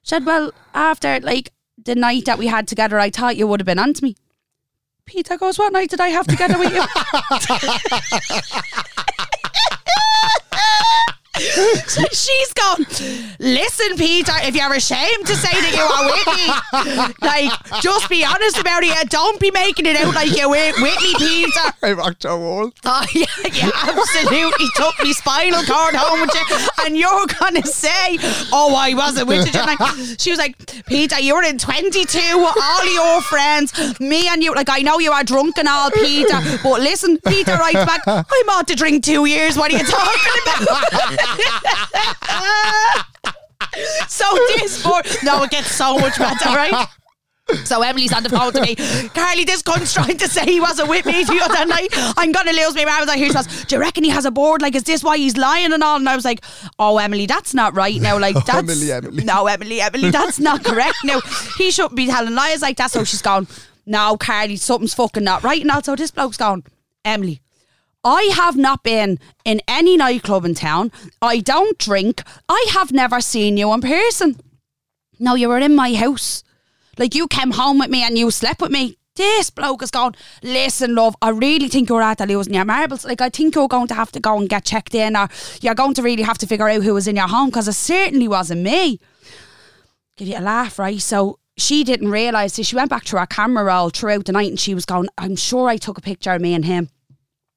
[0.03, 3.61] She said, well, after like the night that we had together, I thought you would
[3.61, 4.17] have been on to me.
[5.05, 6.85] Peter goes, what night did I have together with you?
[11.40, 12.87] So She's gone.
[13.38, 18.24] Listen, Peter, if you're ashamed to say that you are with me, like, just be
[18.24, 19.11] honest about it.
[19.11, 21.72] Don't be making it out like you're me, Peter.
[21.83, 22.72] I rocked your wall.
[22.85, 26.85] Oh, yeah, you absolutely took me spinal cord home with you.
[26.85, 28.18] And you're going to say,
[28.53, 29.61] oh, I wasn't with you.
[29.61, 29.79] Like,
[30.18, 33.72] she was like, Peter, you were in 22 with all your friends.
[34.00, 36.38] Me and you, like, I know you are drunk and all, Peter.
[36.62, 39.57] But listen, Peter writes back, I'm out to drink two years.
[39.57, 41.26] What are you talking about?
[44.09, 46.87] so this for no, it gets so much better, right?
[47.64, 48.77] So Emily's on the phone to me.
[49.09, 51.88] Carly, this cunt's trying to say he wasn't with me the other night.
[52.16, 52.97] I'm gonna lose my mind.
[52.97, 53.64] I was like, here she was.
[53.64, 54.62] Do you reckon he has a board?
[54.62, 55.97] Like, is this why he's lying and all?
[55.97, 56.45] And I was like,
[56.79, 58.01] oh, Emily, that's not right.
[58.01, 59.25] Now, like, oh, that's Emily, Emily.
[59.25, 60.97] no, Emily, Emily, that's not correct.
[61.05, 61.21] Now,
[61.59, 62.90] he shouldn't be telling lies like that.
[62.90, 63.47] So she's gone.
[63.87, 65.61] No, Carly, something's fucking not right.
[65.61, 66.64] And also, this bloke's gone.
[67.05, 67.40] Emily,
[68.03, 70.91] I have not been in any nightclub in town.
[71.21, 72.23] I don't drink.
[72.49, 74.41] I have never seen you in person.
[75.19, 76.43] No, you were in my house.
[76.99, 78.97] Like you came home with me and you slept with me.
[79.17, 80.15] This bloke is gone.
[80.43, 83.05] listen, love, I really think you're at losing your marbles.
[83.05, 85.29] Like, I think you're going to have to go and get checked in, or
[85.61, 87.75] you're going to really have to figure out who was in your home because it
[87.75, 88.99] certainly wasn't me.
[90.17, 91.01] Give you a laugh, right?
[91.01, 92.55] So she didn't realise.
[92.55, 95.09] So she went back to her camera roll throughout the night and she was going,
[95.19, 96.89] I'm sure I took a picture of me and him.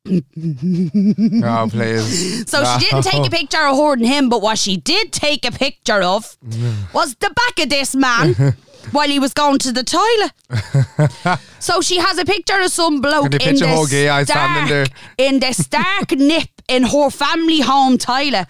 [1.45, 2.49] Oh, please.
[2.49, 5.51] So she didn't take a picture of and him, but what she did take a
[5.51, 6.37] picture of
[6.93, 8.55] was the back of this man
[8.91, 11.39] while he was going to the toilet.
[11.59, 14.85] so she has a picture of some bloke in the Hoagie standing there?
[15.17, 18.47] in the stark nip in her family home toilet.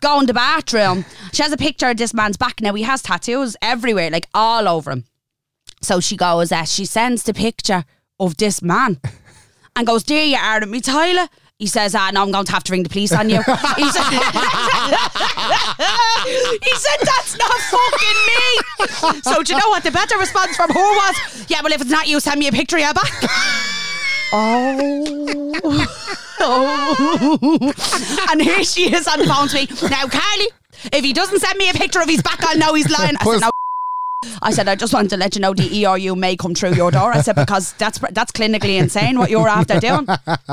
[0.00, 1.04] Going to the bathroom.
[1.32, 2.60] She has a picture of this man's back.
[2.60, 5.04] Now he has tattoos everywhere, like all over him.
[5.80, 7.84] So she goes, uh, she sends the picture
[8.18, 9.00] of this man
[9.76, 11.30] and goes, There you are in me toilet.
[11.58, 13.36] He says, Ah, no, I'm going to have to ring the police on you.
[13.36, 13.54] he, said,
[16.26, 18.40] he said, That's not fucking me.
[19.22, 21.46] So, do you know what the better response from her was?
[21.48, 23.12] Yeah, well, if it's not you, send me a picture of your back.
[24.34, 25.54] Oh.
[26.40, 27.72] oh.
[28.30, 29.68] and here she is on the phone to me.
[29.90, 30.48] Now, Carly,
[30.90, 33.14] if he doesn't send me a picture of his back, I'll know he's lying.
[33.20, 33.50] I said, no.
[34.42, 36.90] I said, I just wanted to let you know the ERU may come through your
[36.90, 37.12] door.
[37.12, 40.06] I said, because that's that's clinically insane what you're after doing.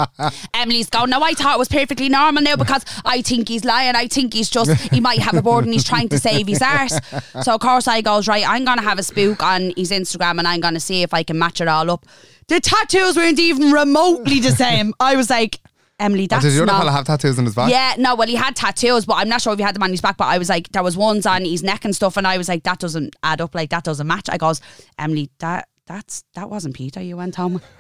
[0.54, 3.96] Emily's gone, no, I thought it was perfectly normal now because I think he's lying.
[3.96, 6.62] I think he's just, he might have a board and he's trying to save his
[6.62, 7.00] arse.
[7.42, 10.40] So, of course, I goes, right, I'm going to have a spook on his Instagram
[10.40, 12.06] and I'm going to see if I can match it all up.
[12.48, 14.94] The tattoos weren't even remotely the same.
[15.00, 15.60] I was like,
[16.00, 16.80] Emily, Oh, that's did the other not.
[16.80, 17.70] fella have tattoos on his back?
[17.70, 19.92] Yeah, no, well, he had tattoos, but I'm not sure if he had them on
[19.92, 20.16] his back.
[20.18, 22.48] But I was like, there was ones on his neck and stuff, and I was
[22.48, 23.54] like, that doesn't add up.
[23.54, 24.28] Like that doesn't match.
[24.30, 24.62] I goes,
[24.98, 27.02] Emily, that that's that wasn't Peter.
[27.02, 27.62] You went home.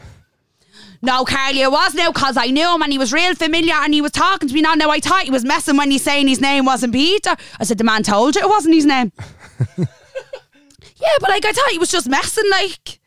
[1.01, 3.93] No, Carly, it was now because I knew him and he was real familiar and
[3.93, 4.73] he was talking to me now.
[4.75, 7.35] Now I thought he was messing when he's saying his name wasn't Peter.
[7.59, 9.11] I said, the man told you it wasn't his name.
[9.77, 12.49] yeah, but like I thought he was just messing.
[12.51, 12.99] Like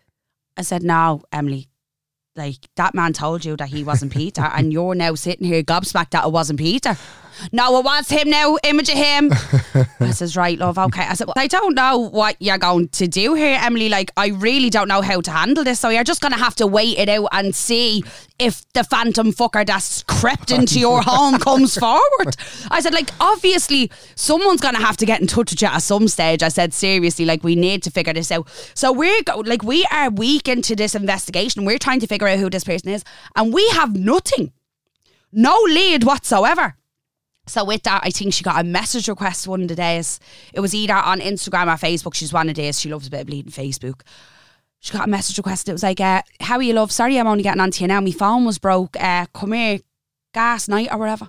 [0.56, 1.68] I said, no, Emily,
[2.36, 6.10] like that man told you that he wasn't Peter, and you're now sitting here gobsmacked
[6.10, 6.96] that it wasn't Peter.
[7.52, 9.32] No, it was him now, image of him.
[10.00, 11.02] I says, right, love, okay.
[11.02, 13.88] I said, well, I don't know what you're going to do here, Emily.
[13.88, 15.80] Like, I really don't know how to handle this.
[15.80, 18.04] So you're just going to have to wait it out and see
[18.38, 22.36] if the phantom fucker that's crept into your home comes forward.
[22.70, 25.82] I said, like, obviously, someone's going to have to get in touch with you at
[25.82, 26.42] some stage.
[26.42, 28.48] I said, seriously, like, we need to figure this out.
[28.74, 31.64] So we're, go- like, we are weak into this investigation.
[31.64, 33.04] We're trying to figure out who this person is,
[33.36, 34.52] and we have nothing.
[35.32, 36.76] No lead whatsoever.
[37.52, 40.18] So with that, I think she got a message request one of the days.
[40.54, 42.14] It was either on Instagram or Facebook.
[42.14, 42.80] She's one of the days.
[42.80, 44.00] She loves a bit of bleeding Facebook.
[44.80, 45.68] She got a message request.
[45.68, 46.90] It was like, uh, "How are you, love?
[46.90, 48.00] Sorry, I'm only getting on to you now.
[48.00, 48.96] My phone was broke.
[48.98, 49.80] Uh, come here,
[50.32, 51.28] gas night or whatever."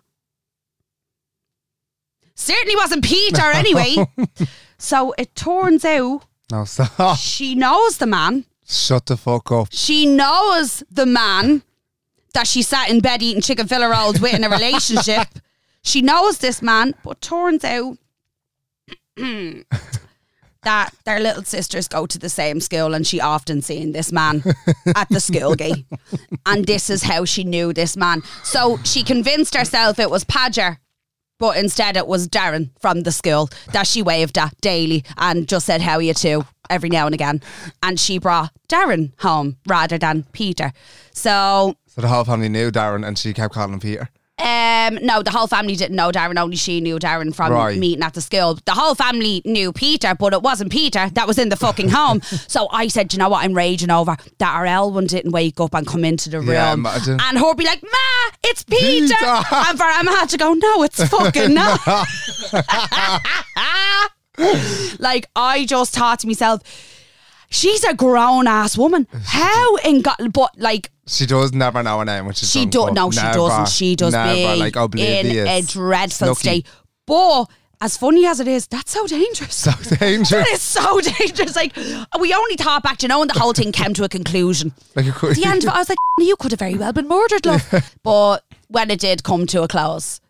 [2.36, 3.98] Certainly wasn't Peter anyway.
[4.78, 7.18] so it turns out No, stop.
[7.20, 8.46] she knows the man.
[8.66, 9.68] Shut the fuck up.
[9.72, 11.64] She knows the man
[12.34, 15.28] that she sat in bed eating chicken filler rolls with in a relationship.
[15.84, 17.98] she knows this man, but turns out
[20.64, 24.44] that their little sisters go to the same school and she often seen this man
[24.96, 25.86] at the school gate.
[26.46, 28.22] And this is how she knew this man.
[28.44, 30.78] So she convinced herself it was Padger.
[31.40, 35.66] But instead, it was Darren from the school that she waved at daily and just
[35.66, 36.46] said, How are you too?
[36.70, 37.42] every now and again.
[37.82, 40.72] And she brought Darren home rather than Peter.
[41.12, 44.10] So So the whole family knew Darren and she kept calling him Peter.
[44.40, 46.38] Um, no, the whole family didn't know Darren.
[46.40, 47.78] Only she knew Darren from Right.
[47.78, 48.58] meeting at the school.
[48.66, 52.22] The whole family knew Peter, but it wasn't Peter that was in the fucking home.
[52.48, 53.46] so I said, you know what?
[53.46, 56.74] I'm raging over that our Elwyn didn't wake up and come into the room, Yeah,
[56.74, 57.20] imagine.
[57.22, 59.16] and her be like, "Ma, it's Peter,", Peter.
[59.52, 61.80] and for Emma had to go, "No, it's fucking not."
[65.00, 66.62] like I just thought to myself.
[67.54, 69.08] She's a grown ass woman.
[69.26, 70.16] How in God?
[70.34, 72.94] But like She does never know her name, which is she don't.
[72.94, 73.70] No, she Never, doesn't.
[73.70, 75.26] She does never, be like oblivious.
[75.38, 76.36] in a dreadful Snooki.
[76.38, 76.68] state.
[77.06, 77.46] But
[77.80, 79.54] as funny as it is, that's so dangerous.
[79.56, 80.30] So dangerous.
[80.32, 81.56] That is so dangerous.
[81.56, 81.76] Like
[82.20, 84.74] we only thought back, you know, and the whole thing came to a conclusion.
[84.96, 86.76] Like it could- At the end of it, I was like, you could have very
[86.76, 87.94] well been murdered, love.
[88.04, 90.22] but when it did come to a close,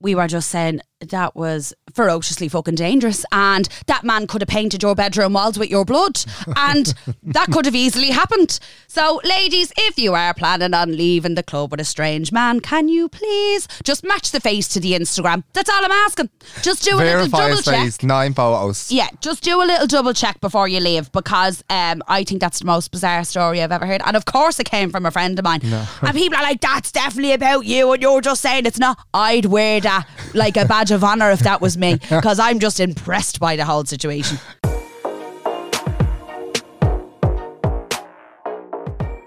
[0.00, 4.82] we were just saying that was ferociously fucking dangerous, and that man could have painted
[4.82, 6.24] your bedroom walls with your blood,
[6.56, 8.58] and that could have easily happened.
[8.86, 12.88] So, ladies, if you are planning on leaving the club with a strange man, can
[12.88, 15.44] you please just match the face to the Instagram?
[15.52, 16.30] That's all I'm asking.
[16.62, 18.04] Just do a little double his check.
[18.04, 18.90] nine photos.
[18.90, 22.60] Yeah, just do a little double check before you leave because um, I think that's
[22.60, 24.02] the most bizarre story I've ever heard.
[24.04, 25.60] And of course, it came from a friend of mine.
[25.62, 28.98] And people are like, that's definitely about you, and you're just saying it's not.
[29.14, 32.80] I'd wear that like a badge of honour if that was me because I'm just
[32.80, 34.38] impressed by the whole situation.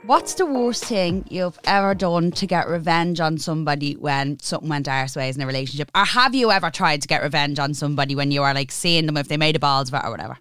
[0.06, 4.88] What's the worst thing you've ever done to get revenge on somebody when something went
[4.88, 5.90] arse ways in a relationship?
[5.96, 9.08] Or have you ever tried to get revenge on somebody when you are like seeing
[9.08, 10.38] them if they made a balls of it or whatever?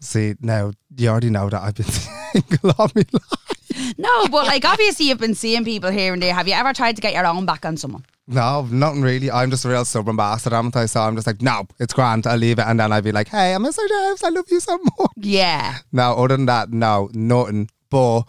[0.00, 1.86] See, now you already know that I've been
[2.32, 3.94] single all my life.
[3.98, 6.34] No, but like obviously you've been seeing people here and there.
[6.34, 8.04] Have you ever tried to get your own back on someone?
[8.28, 9.30] No, nothing really.
[9.30, 10.86] I'm just a real stubborn bastard, haven't I?
[10.86, 12.26] So I'm just like, no, it's grand.
[12.26, 12.66] I'll leave it.
[12.66, 14.24] And then I'd be like, hey, I'm your house.
[14.24, 15.10] I love you so much.
[15.16, 15.78] Yeah.
[15.92, 17.70] No, other than that, no, nothing.
[17.88, 18.22] But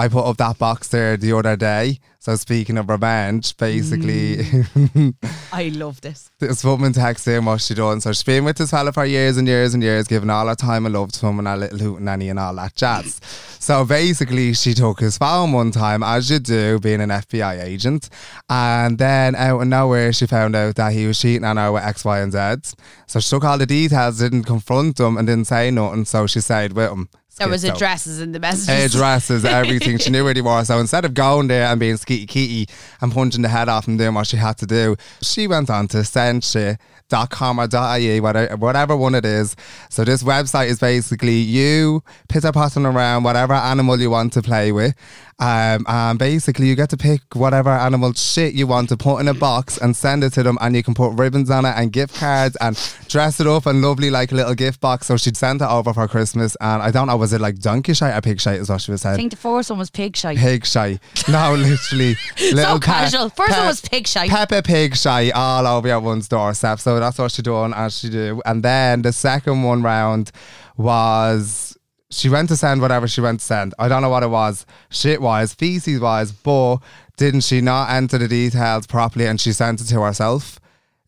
[0.00, 2.00] I put up that box there the other day.
[2.20, 5.14] So speaking of revenge, basically, Mm.
[5.52, 6.30] I love this.
[6.38, 8.00] this woman texted in what she done.
[8.00, 10.54] So she's been with this fella for years and years and years, giving all her
[10.54, 13.20] time and love to him and her little hoot nanny and all that jazz.
[13.58, 18.08] so basically, she took his phone one time, as you do, being an FBI agent.
[18.48, 21.82] And then out of nowhere, she found out that he was cheating on her with
[21.84, 22.74] X, Y, and Z.
[23.06, 26.04] So she took all the details, didn't confront him, and didn't say nothing.
[26.04, 27.08] So she stayed with him.
[27.38, 28.94] There was addresses in the messages.
[28.94, 29.98] addresses, everything.
[29.98, 30.64] she knew where they were.
[30.64, 32.68] So instead of going there and being skeety keety
[33.00, 35.88] and punching the head off and doing what she had to do, she went on
[35.88, 39.56] to sendshit.com or .ie, whatever, whatever one it is.
[39.88, 44.72] So this website is basically you pitter potting around whatever animal you want to play
[44.72, 44.94] with.
[45.40, 49.28] Um, and basically, you get to pick whatever animal shit you want to put in
[49.28, 51.90] a box and send it to them, and you can put ribbons on it and
[51.92, 52.76] gift cards and
[53.08, 55.06] dress it up and lovely like a little gift box.
[55.06, 57.94] So she'd sent it over for Christmas, and I don't know, was it like donkey
[57.94, 58.60] shite or pig shite?
[58.60, 59.14] Is what she was saying?
[59.14, 60.36] I think the first one was pig shy.
[60.36, 61.00] Pig shite.
[61.26, 62.16] No, literally.
[62.52, 63.30] little pe- casual.
[63.30, 64.28] First one was pig shite.
[64.30, 66.80] Peppa Pig shite all over your one's doorstep.
[66.80, 68.42] So that's what she done as she do.
[68.44, 70.32] And then the second one round
[70.76, 71.76] was
[72.10, 73.74] she went to send whatever she went to send.
[73.78, 76.78] I don't know what it was, shit wise, feces wise, but
[77.16, 80.58] didn't she not enter the details properly and she sent it to herself?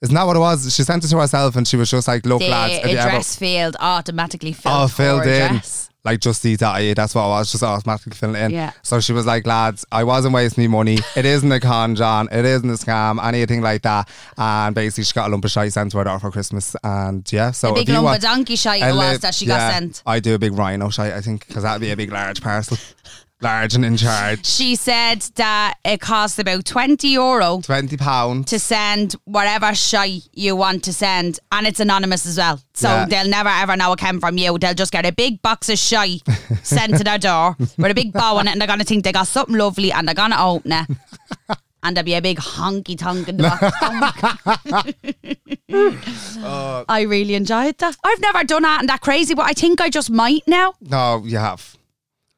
[0.00, 0.74] Isn't that what it was?
[0.74, 2.96] She sent it to herself and she was just like, look, the lads, have you
[2.96, 4.74] ever address field automatically filled.
[4.76, 5.42] Oh, filled in.
[5.42, 5.90] address.
[6.04, 8.50] Like just eat.ie, that's what I was, just automatically filling it in.
[8.50, 8.72] Yeah.
[8.82, 10.98] So she was like, lads, I wasn't wasting my money.
[11.14, 12.28] It isn't a con, John.
[12.32, 14.08] It isn't a scam, anything like that.
[14.36, 16.74] And basically, she got a lump of shite sent to her daughter for Christmas.
[16.82, 19.74] And yeah, so A big lump want, of donkey shite was that she yeah, got
[19.74, 20.02] sent.
[20.04, 22.78] I do a big rhino shite, I think, because that'd be a big, large parcel.
[23.42, 24.46] large and in charge.
[24.46, 28.48] She said that it costs about 20 euro Twenty pounds.
[28.50, 32.60] to send whatever shite you want to send, and it's anonymous as well.
[32.74, 33.04] So Yeah.
[33.06, 34.56] they'll never ever know it came from you.
[34.58, 36.22] They'll just get a big box of shite
[36.62, 39.12] sent to their door with a big bow on it, and they're gonna think they
[39.12, 40.86] got something lovely, and they're gonna open it.
[41.84, 44.92] And there'll be a big honky tonk in the box.
[45.74, 47.96] Oh uh, I really enjoyed that.
[48.04, 50.74] I've never done that and that crazy, but I think I just might now.
[50.80, 51.76] No, you have.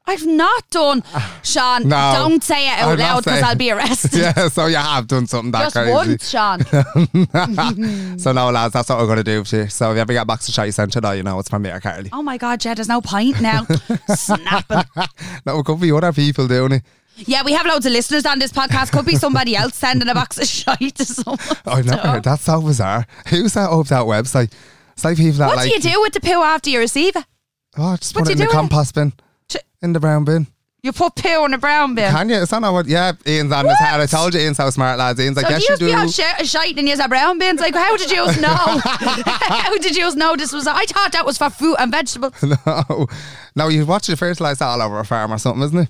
[0.06, 1.40] I've not done, ah.
[1.42, 1.88] Sean.
[1.88, 2.12] No.
[2.14, 4.12] Don't say it out I'm not loud because saying- I'll be arrested.
[4.20, 5.92] Yeah, so you have done something that Just crazy.
[5.92, 6.60] once, Sean.
[8.18, 9.44] So no, lads, that's what we're gonna do.
[9.44, 9.68] for you.
[9.68, 11.48] So if you ever get a box of shite sent to you, you know it's
[11.48, 12.10] from me Carly.
[12.12, 13.64] Oh my God, Jed, there's no point now.
[14.08, 14.82] Snapping.
[15.46, 16.82] No, it could be other people doing it.
[17.16, 18.92] Yeah, we have loads of listeners on this podcast.
[18.92, 21.38] Could be somebody else sending a box of shite to someone.
[21.64, 22.24] I've never heard.
[22.24, 23.06] That's so bizarre.
[23.28, 24.52] Who set up that website?
[24.92, 25.68] It's like people that What like.
[25.68, 27.24] do you do with the poo after you receive it?
[27.76, 28.58] Oh, just What put do it in the do with it?
[28.58, 29.12] compost bin,
[29.48, 30.46] Ch- in the brown bin.
[30.82, 32.10] You put poo in a brown bin.
[32.10, 32.42] Can you?
[32.42, 32.86] It's not what.
[32.86, 34.00] Yeah, Ian's on his head.
[34.00, 35.18] I told you, Ian's so smart, lads.
[35.18, 35.86] Ian's like, so yes, you you do.
[35.86, 37.58] be have sh- shite and use a brown bins?
[37.58, 38.48] Like, how did you know?
[38.54, 40.66] how did you know this was?
[40.66, 42.34] I thought that was for fruit and vegetables.
[42.66, 43.06] no,
[43.56, 45.88] no, you watch it fertilise that all over a farm or something, isn't it?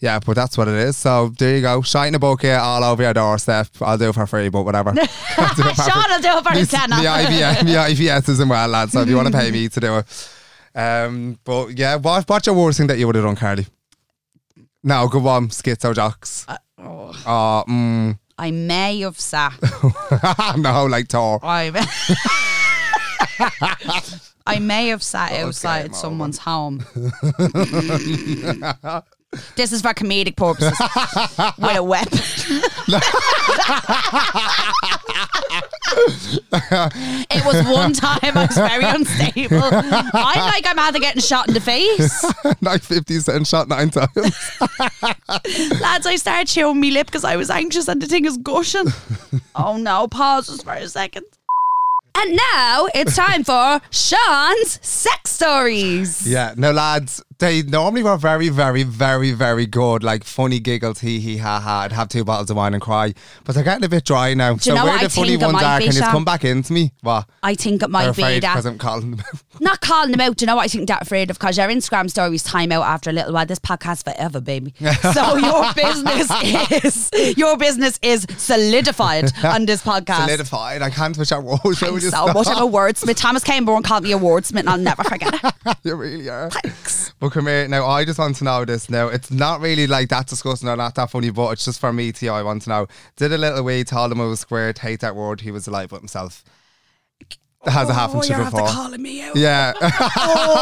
[0.00, 0.98] Yeah, but that's what it is.
[0.98, 1.80] So there you go.
[1.80, 3.68] Shite in a bucket all over your doorstep.
[3.80, 4.90] I'll do it for free, but whatever.
[5.38, 6.96] I'll do for Sean will do it for the Me- tenner.
[6.96, 8.92] Me IVS, IVS is in well, lads.
[8.92, 10.28] So if you want to pay me to do it,
[10.74, 13.66] um, but yeah, what what's your worst thing that you would have done, Carly?
[14.82, 16.44] No, good one, schizo jocks.
[16.46, 17.12] Uh, oh.
[17.26, 19.54] Oh, mm, I may have sat.
[20.58, 21.40] no, like Thor.
[21.42, 21.86] I may,
[24.46, 26.84] I may have sat outside someone's home.
[29.56, 30.78] this is for comedic purposes
[31.58, 32.18] with a weapon.
[37.30, 39.62] it was one time I was very unstable.
[39.62, 42.24] I'm like I'm either getting shot in the face.
[42.62, 44.50] like 50 cent shot nine times.
[45.80, 48.86] Lads, I started chewing my lip because I was anxious and the thing is gushing.
[49.54, 51.24] oh no, pause just for a second.
[52.16, 56.28] And now it's time for Sean's sex stories.
[56.28, 60.02] yeah, no, lads, they normally were very, very, very, very good.
[60.02, 61.80] Like funny giggles, hee hee ha ha.
[61.80, 63.14] I'd have two bottles of wine and cry.
[63.44, 64.52] But they're getting a bit dry now.
[64.52, 66.92] you so know where the I funny ones are, can you come back into me?
[67.02, 67.28] What?
[67.42, 68.40] I think it might be that.
[68.40, 69.42] because I'm calling them out.
[69.60, 71.38] Not calling them out, do you know what I think that afraid of?
[71.38, 73.46] Because your Instagram stories time out after a little while.
[73.46, 74.74] This podcast forever, baby.
[75.12, 80.24] so your business is your business is solidified on this podcast.
[80.26, 80.82] Solidified.
[80.82, 81.78] I can't switch out words.
[81.78, 83.16] So much of a wordsmith.
[83.16, 85.76] Thomas Cameron called me a wordsmith and I'll never forget it.
[85.82, 86.50] you really are.
[86.50, 87.12] Thanks.
[87.30, 87.68] Come here.
[87.68, 89.08] Now, I just want to know this now.
[89.08, 92.12] It's not really like that disgusting or not that funny, but it's just for me,
[92.12, 92.28] T.
[92.28, 92.86] I want to know.
[93.16, 95.92] Did a little wee told him it was squared, hate that word, he was alive
[95.92, 96.44] with himself.
[97.66, 98.68] Has it happened oh, to you before?
[98.68, 99.36] calling me out.
[99.36, 99.72] Yeah.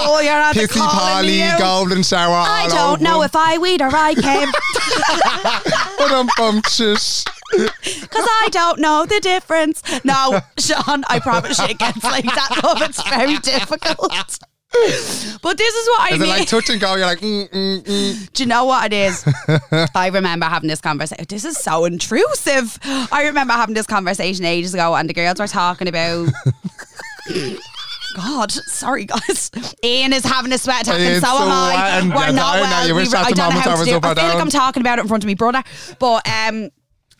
[0.04, 1.58] Oh, you're after Pissy calling Polly, me out.
[1.58, 2.34] golden shower.
[2.34, 4.48] I don't over know if I weed or I came
[5.98, 7.24] But I'm bumptious.
[7.50, 7.72] because
[8.14, 9.82] I don't know the difference.
[10.04, 12.60] No, Sean, I promise you it gets like that.
[12.62, 14.38] Love, oh, it's very difficult.
[15.42, 16.28] But this is what I Is mean.
[16.28, 16.94] it like touch and go?
[16.94, 18.32] You're like, mm, mm, mm.
[18.32, 19.24] Do you know what it is?
[19.94, 21.24] I remember having this conversation.
[21.28, 22.78] This is so intrusive.
[22.84, 26.28] I remember having this conversation ages ago, and the girls were talking about.
[28.16, 29.50] God, sorry guys.
[29.82, 32.02] Ian is having a sweat attack, and It's so am I.
[32.14, 32.86] We're not I well.
[32.88, 33.96] We were- I don't know how to do.
[34.02, 34.36] I feel like.
[34.40, 35.62] I'm talking about it in front of me brother,
[35.98, 36.70] but um.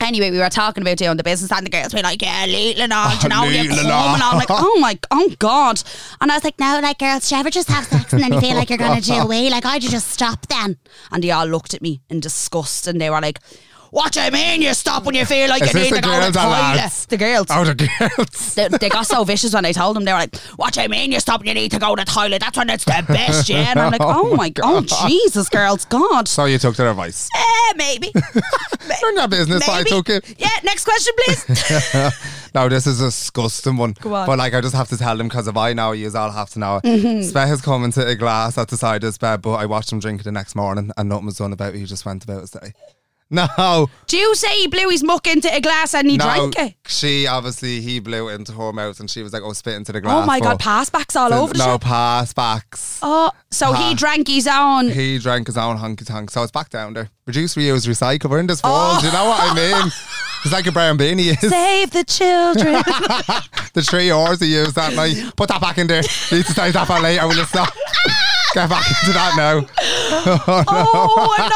[0.03, 2.83] Anyway, we were talking about doing the business and the girls were like, yeah, little
[2.83, 4.15] and all, Oh, you know, you little come.
[4.15, 4.23] and.
[4.23, 5.83] I'm like, oh my, oh God.
[6.21, 8.33] And I was like, no, like, girls, do you ever just have sex and then
[8.33, 9.49] you feel like you're going to do away?
[9.51, 10.77] Like, I'd just stop then.
[11.11, 13.39] And they all looked at me in disgust and they were like,
[13.93, 16.03] what do you mean you stop when you feel like Is you need the to
[16.03, 17.07] go to the girls toilet?
[17.11, 17.47] The girls.
[17.51, 17.75] Oh, the
[18.17, 18.55] girls.
[18.55, 20.05] They, they got so vicious when I told them.
[20.05, 21.41] They were like, "What do you mean you stop?
[21.41, 22.41] and You need to go to the toilet.
[22.41, 25.85] That's when it's the best, yeah." And I'm like, "Oh my god, oh, Jesus, girls,
[25.85, 27.29] God, So you took their advice.
[27.37, 29.91] eh, maybe, None of your business, but I maybe.
[29.91, 30.35] took it.
[30.39, 32.13] Yeah, next question, please.
[32.55, 33.95] No, this is a disgusting one.
[34.01, 34.27] Go on.
[34.27, 36.51] But like, I just have to tell them because if I know, you all have
[36.51, 36.83] to know it.
[36.85, 37.23] Mm-hmm.
[37.23, 39.91] Spet has come into a glass at the side of his bed, but I watched
[39.91, 41.79] him drink it the next morning and nothing was done about it.
[41.79, 42.75] He just went about his day.
[43.33, 46.25] No, do you say he blew his muck into a glass and he no.
[46.25, 46.75] drank it?
[46.87, 49.91] She obviously he blew it into her mouth and she was like, "Oh, spit into
[49.91, 51.81] the oh glass." Oh my god, passbacks all over the no shop.
[51.81, 53.01] pass backs.
[53.03, 54.91] Oh, so he drank his own.
[54.91, 57.09] He drank his own honky tonk, so it's back down there.
[57.27, 58.29] Reduce, reuse, recycle.
[58.29, 58.77] We're in this world.
[58.77, 59.01] Oh.
[59.03, 59.93] You know what I mean?
[60.45, 61.51] It's like a brown beanie is.
[61.51, 62.75] Save the children.
[63.75, 65.37] the three hours he used that night.
[65.37, 66.03] Put that back in there.
[66.33, 67.29] Need to save that for later.
[67.29, 67.73] Will you stop?
[68.55, 69.67] Get back into that now.
[70.69, 71.53] oh, not.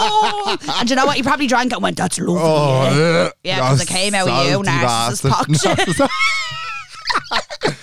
[0.00, 0.56] Oh.
[0.80, 1.16] And you know what?
[1.16, 3.24] He probably drank it and went, "That's lovely." Oh, yeah.
[3.26, 3.32] ugh.
[3.44, 6.08] Yeah, 'cause it came out of you, narcissist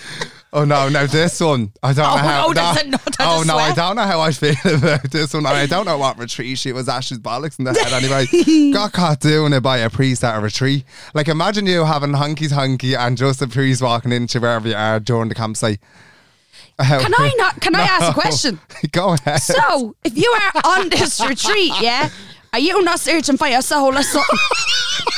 [0.52, 0.88] Oh no!
[0.88, 2.46] Now this one, I don't Oh, know how.
[2.48, 2.82] no, no, that's
[3.20, 5.46] a oh no, I don't know how I feel about this one.
[5.46, 6.88] I don't know what retreat she was.
[6.88, 8.26] Ashley's bollocks in the head anyway.
[8.72, 10.84] Got caught doing it by a priest at a retreat.
[11.14, 14.98] Like imagine you having hunky hunky and just a priest walking into wherever you are
[14.98, 15.78] during the campsite.
[16.84, 17.60] Can I not?
[17.60, 18.60] Can I ask a question?
[18.92, 19.40] Go ahead.
[19.40, 22.08] So, if you are on this retreat, yeah,
[22.52, 24.38] are you not searching for your soul or something?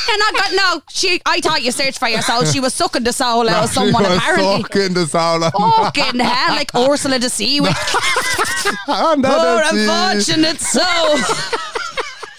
[0.07, 0.81] You're not got no.
[0.89, 2.45] She, I thought you searched for your soul.
[2.45, 4.61] She was sucking the soul out of someone was apparently.
[4.61, 5.51] sucking the soul out.
[5.53, 7.57] Fucking hell, like Ursula the Sea.
[7.57, 11.17] And Poor unfortunate soul.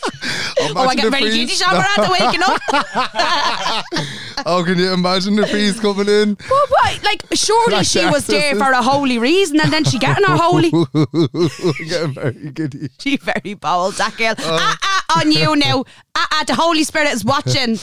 [0.56, 3.84] Oh, I Imagine get the ready duty priest- shower after waking up.
[4.46, 6.34] Oh, can you imagine the priest coming in?
[6.34, 7.02] But what?
[7.02, 10.36] Like, surely Like she was there for a holy reason, and then she getting her
[10.36, 10.70] holy.
[11.88, 12.88] Getting very giddy.
[13.00, 14.34] She very bold, that girl.
[14.38, 14.58] Oh.
[14.60, 15.84] Ah, ah, on you now.
[16.14, 17.78] Ah, ah, the Holy Spirit is watching.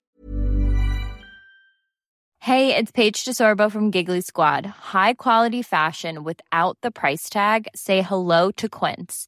[2.39, 4.65] Hey, it's Paige DeSorbo from Giggly Squad.
[4.65, 7.67] High quality fashion without the price tag.
[7.75, 9.27] Say hello to Quince.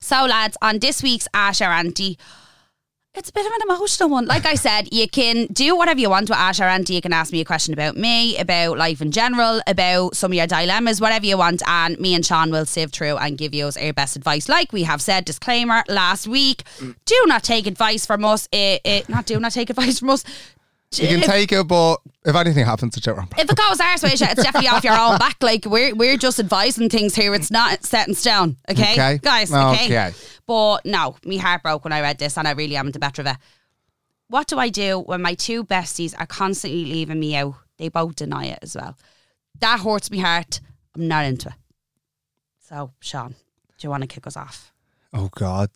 [0.00, 2.18] So, lads, on this week's Ask Your Auntie,
[3.14, 4.26] it's a bit of an emotional one.
[4.26, 6.94] Like I said, you can do whatever you want with Ask Your Auntie.
[6.94, 10.36] You can ask me a question about me, about life in general, about some of
[10.36, 11.62] your dilemmas, whatever you want.
[11.66, 14.48] And me and Sean will sift through and give you our best advice.
[14.48, 18.48] Like we have said, disclaimer last week do not take advice from us.
[18.52, 20.22] It, eh, not do not take advice from us.
[20.92, 23.94] You can If- take it, but if anything happens to Joe, if it goes our
[24.02, 25.36] way, it's definitely off your own back.
[25.42, 27.34] Like we're we're just advising things here.
[27.34, 28.56] It's not set in stone.
[28.70, 29.18] Okay, Okay.
[29.22, 29.52] guys.
[29.52, 29.84] Okay.
[29.84, 30.12] Okay.
[30.46, 33.20] But no, me heart broke when I read this, and I really am the better
[33.22, 33.36] of it.
[34.28, 37.54] What do I do when my two besties are constantly leaving me out?
[37.76, 38.96] They both deny it as well.
[39.60, 40.60] That hurts me heart.
[40.96, 41.54] I'm not into it.
[42.68, 44.72] So, Sean, do you want to kick us off?
[45.14, 45.70] oh god,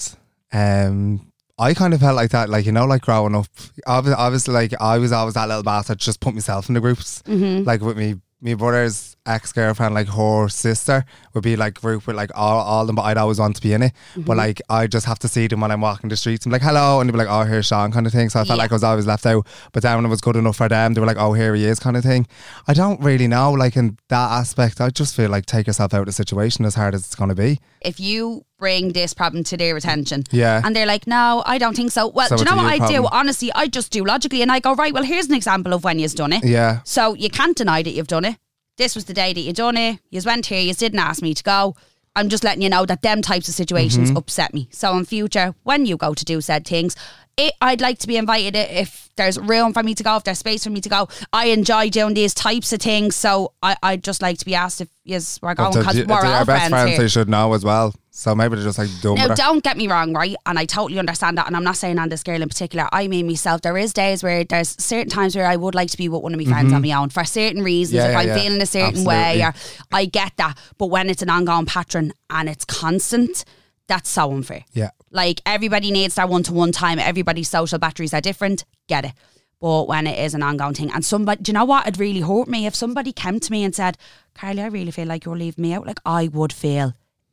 [0.53, 3.47] um, I kind of felt like that, like you know, like growing up.
[3.87, 7.23] Obviously, obviously like I was always that little bastard, just put myself in the groups.
[7.23, 7.65] Mm-hmm.
[7.65, 11.05] Like with me, my brother's ex girlfriend, like her sister,
[11.35, 13.73] would be like group with like all, all them, but I'd always want to be
[13.73, 13.93] in it.
[14.13, 14.23] Mm-hmm.
[14.23, 16.45] But like I just have to see them when I'm walking the streets.
[16.47, 18.29] I'm like, hello, and they'd be like, oh, here's Sean, kind of thing.
[18.31, 18.63] So I felt Yeah.
[18.65, 19.47] like I was always left out.
[19.73, 21.65] But then when it was good enough for them, they were like, oh, here he
[21.65, 22.27] is, kind of thing.
[22.67, 26.01] I don't really know, like in that aspect, I just feel like take yourself out
[26.01, 27.61] of the situation as hard as it's going to be.
[27.81, 30.63] If you bring this problem to their attention, Yeah.
[30.65, 32.87] and they're like, "No, I don't think so." Well, So do you know what I
[32.87, 33.09] do?
[33.11, 35.99] Honestly, I just do logically, and I go, "Right, well, here's an example of when
[35.99, 36.79] you've done it." Yeah.
[36.85, 38.37] So you can't deny that you've done it.
[38.79, 39.99] This was the day that you done it.
[40.11, 40.61] You went here.
[40.61, 41.77] You didn't ask me to go.
[42.15, 44.19] I'm just letting you know that them types of situations Mm-hmm.
[44.19, 44.69] upset me.
[44.71, 46.95] So in future, when you go to do said things,
[47.39, 50.39] it, I'd like to be invited if there's room for me to go, if there's
[50.39, 51.09] space for me to go.
[51.33, 54.83] I enjoy doing these types of things, so I, I'd just like to be asked
[54.83, 56.99] if yes we're going because we're our best friends friends, here.
[56.99, 57.95] they should know as well.
[58.15, 59.15] So maybe they're just like dumb.
[59.15, 60.37] Now, don't get me wrong, right?
[60.45, 61.47] And I totally understand that.
[61.47, 62.87] And I'm not saying on this girl in particular.
[62.93, 63.63] I mean myself.
[63.63, 66.35] There is days where there's certain times where I would like to be with one
[66.35, 68.03] of my friends on my own for certain reasons.
[68.03, 68.13] Mm-hmm.
[68.13, 68.45] Yeah, if yeah, I'm yeah.
[68.45, 69.55] feeling a certain way, or
[69.93, 70.59] I get that.
[70.77, 73.47] But when it's an ongoing pattern and it's constant,
[73.87, 74.67] that's so unfair.
[74.75, 74.91] Yeah.
[75.11, 76.99] Like everybody needs their one to one time.
[76.99, 78.67] Everybody's social batteries are different.
[78.89, 79.13] Get it.
[79.59, 81.87] But when it is an ongoing thing, and somebody, do you know what?
[81.87, 83.97] It'd really hurt me if somebody came to me and said,
[84.35, 86.93] "Carly, I really feel like you're leaving me out." Like I would feel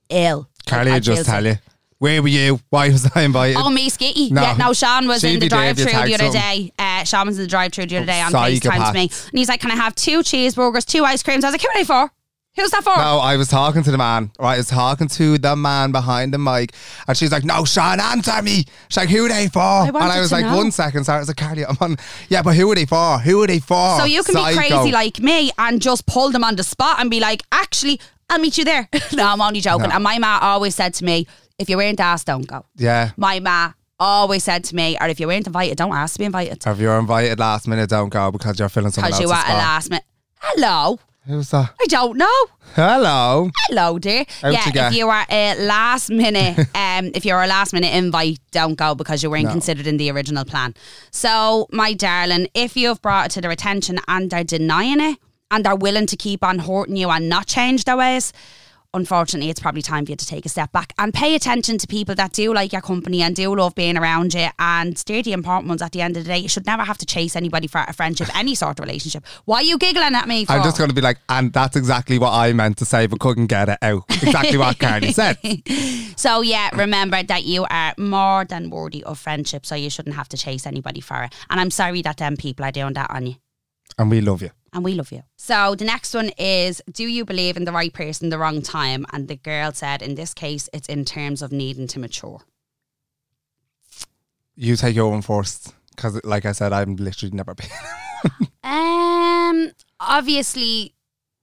[0.10, 0.49] ill.
[0.70, 1.56] Carly I'd just tell you.
[1.98, 2.62] Where were you?
[2.70, 3.58] Why was I invited?
[3.58, 4.32] Oh, me skitty.
[4.32, 4.42] No.
[4.42, 6.24] Yeah, no, Sean was She'd in the be there if you drive through the other
[6.32, 6.42] something.
[6.68, 6.74] day.
[6.80, 8.32] Uh, Sean was in the drive through the other day on.
[8.32, 9.02] FaceTime to me.
[9.02, 11.44] And he's like, Can I have two cheeseburgers, two ice creams?
[11.44, 12.10] I was like, Who are they for?
[12.56, 12.96] Who's that for?
[12.98, 14.32] No, I was talking to the man.
[14.40, 16.74] Right, I was talking to the man behind the mic,
[17.08, 20.20] and she's like, "No, Sean, answer me." She's like, "Who are they for?" and I
[20.20, 20.58] was like, know.
[20.58, 21.96] "One second, sorry." I was like, "Carly, I'm on."
[22.28, 23.20] Yeah, but who are they for?
[23.20, 24.00] Who are they for?
[24.00, 27.10] So you can be crazy like me and just pull them on the spot and
[27.10, 28.88] be like, Actually, I'll meet you there.
[29.14, 29.90] no, I'm only joking.
[29.90, 29.96] No.
[29.96, 31.28] And my ma always said to me,
[31.58, 32.66] If you weren't asked, don't go.
[32.76, 33.12] Yeah.
[33.18, 36.26] My ma always said to me, Or if you weren't invited, don't ask to be
[36.26, 36.66] invited.
[36.66, 39.54] If you're invited last minute, don't go because you're feeling someone Because you are a
[39.54, 40.06] last minute.
[40.40, 41.00] Hello.
[41.26, 41.74] Who's that?
[41.80, 42.36] I don't know.
[42.76, 43.52] Hello.
[43.68, 44.22] Hello, dear.
[44.42, 47.94] Out yeah, you if you are a last minute, um, if you're a last minute
[47.94, 49.52] invite, don't go because you weren't No.
[49.52, 50.74] considered in the original plan.
[51.12, 55.20] So, my darling, if you've brought it to their attention and they're denying it
[55.52, 58.34] and they're willing to keep on hurting you and not change their ways,
[58.94, 61.88] unfortunately, it's probably time for you to take a step back and pay attention to
[61.88, 64.48] people that do like your company and do love being around you.
[64.58, 66.38] And they're the important ones at the end of the day.
[66.40, 69.26] You should never have to chase anybody for a friendship, any sort of relationship.
[69.46, 70.54] Why are you giggling at me for?
[70.54, 73.20] I'm just going to be like, and that's exactly what I meant to say, but
[73.20, 74.04] couldn't get it out.
[74.10, 75.38] Exactly what Carly said.
[76.20, 80.28] So yeah, remember that you are more than worthy of friendship, so you shouldn't have
[80.30, 81.34] to chase anybody for it.
[81.50, 83.36] And I'm sorry that them people are doing that on you.
[83.98, 84.50] And we love you.
[84.74, 85.24] And we love you.
[85.38, 89.06] So the next one is Do you believe in the right person the wrong time?
[89.12, 92.42] And the girl said in this case it's in terms of needing to mature.
[94.56, 95.74] You take your one first.
[95.96, 97.68] Because, like I said, I've literally never been.
[98.64, 100.94] Um obviously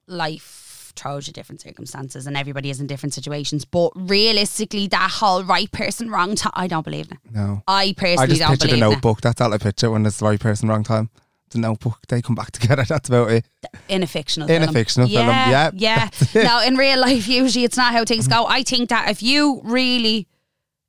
[0.07, 3.65] life throws you different circumstances and everybody is in different situations.
[3.65, 7.35] But realistically that whole right person wrong time I don't believe in it.
[7.35, 7.63] No.
[7.69, 8.95] I personally I just don't pictured a believe in it.
[8.95, 9.21] notebook.
[9.21, 11.11] That's all I picture when it's the right person, wrong time.
[11.51, 11.99] The notebook.
[12.09, 12.85] They come back together.
[12.85, 13.45] That's about it.
[13.89, 16.11] in a fictional In a fictional film, yeah, yeah.
[16.35, 18.47] Now in real life usually it's not how things go.
[18.47, 20.27] I think that if you really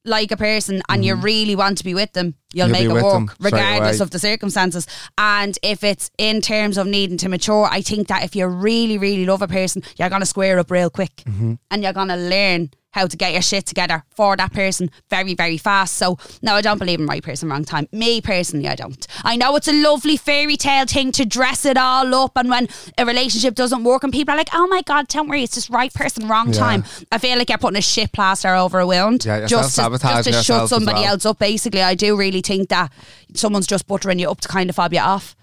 [0.05, 2.76] like a person and you really want to be with them, you'll, Mm-hmm.
[2.84, 4.88] You'll make it work regardless of the circumstances.
[5.18, 8.97] And if it's in terms of needing to mature, I think that if you really,
[8.97, 11.53] really love a person, you're gonna square up real quick Mm-hmm.
[11.72, 15.57] and you're gonna learn how to get your shit together for that person very, very
[15.57, 15.95] fast.
[15.97, 17.87] So no, I don't believe in right person, wrong time.
[17.91, 19.05] Me personally, I don't.
[19.23, 22.67] I know it's a lovely fairy tale thing to dress it all up, and when
[22.97, 25.69] a relationship doesn't work, and people are like, "Oh my god, don't worry, it's just
[25.69, 26.59] right person, wrong Yeah.
[26.59, 29.89] time." I feel like you're putting a shit plaster over a wound Yeah, just to,
[29.99, 31.13] just to shut somebody well.
[31.13, 31.37] else up.
[31.39, 32.91] Basically, I do really think that
[33.35, 35.35] someone's just buttering you up to kind of fob you off.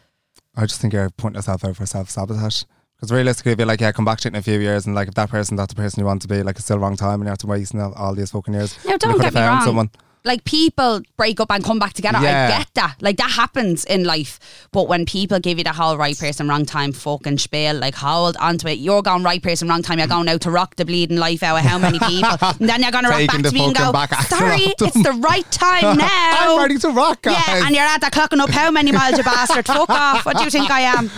[0.56, 2.64] I just think you're putting yourself out for self sabotage.
[2.96, 4.94] Because realistically, if you're like, yeah, come back to it in a few years, and
[4.94, 6.96] like if that person, that's the person you want to be, like it's still wrong
[6.96, 8.78] time, and you have to waste all, all these fucking years.
[8.84, 9.62] You don't get me wrong.
[9.62, 9.90] Someone.
[10.26, 12.18] Like people break up and come back together.
[12.22, 12.46] Yeah.
[12.46, 12.96] I get that.
[13.02, 14.68] Like that happens in life.
[14.72, 18.34] But when people give you the whole right person, wrong time fucking spiel, like hold
[18.38, 18.78] onto it.
[18.78, 19.98] You're going right person, wrong time.
[19.98, 22.38] You're going out to rock the bleeding life out of how many people.
[22.40, 25.02] and then you're going to rock back the to me and go, back sorry, it's
[25.02, 26.08] the right time now.
[26.08, 27.36] I'm ready to rock, guys.
[27.46, 29.66] Yeah, and you're at that clocking up how many miles, you bastard.
[29.66, 30.24] Fuck off.
[30.24, 31.10] What do you think I am?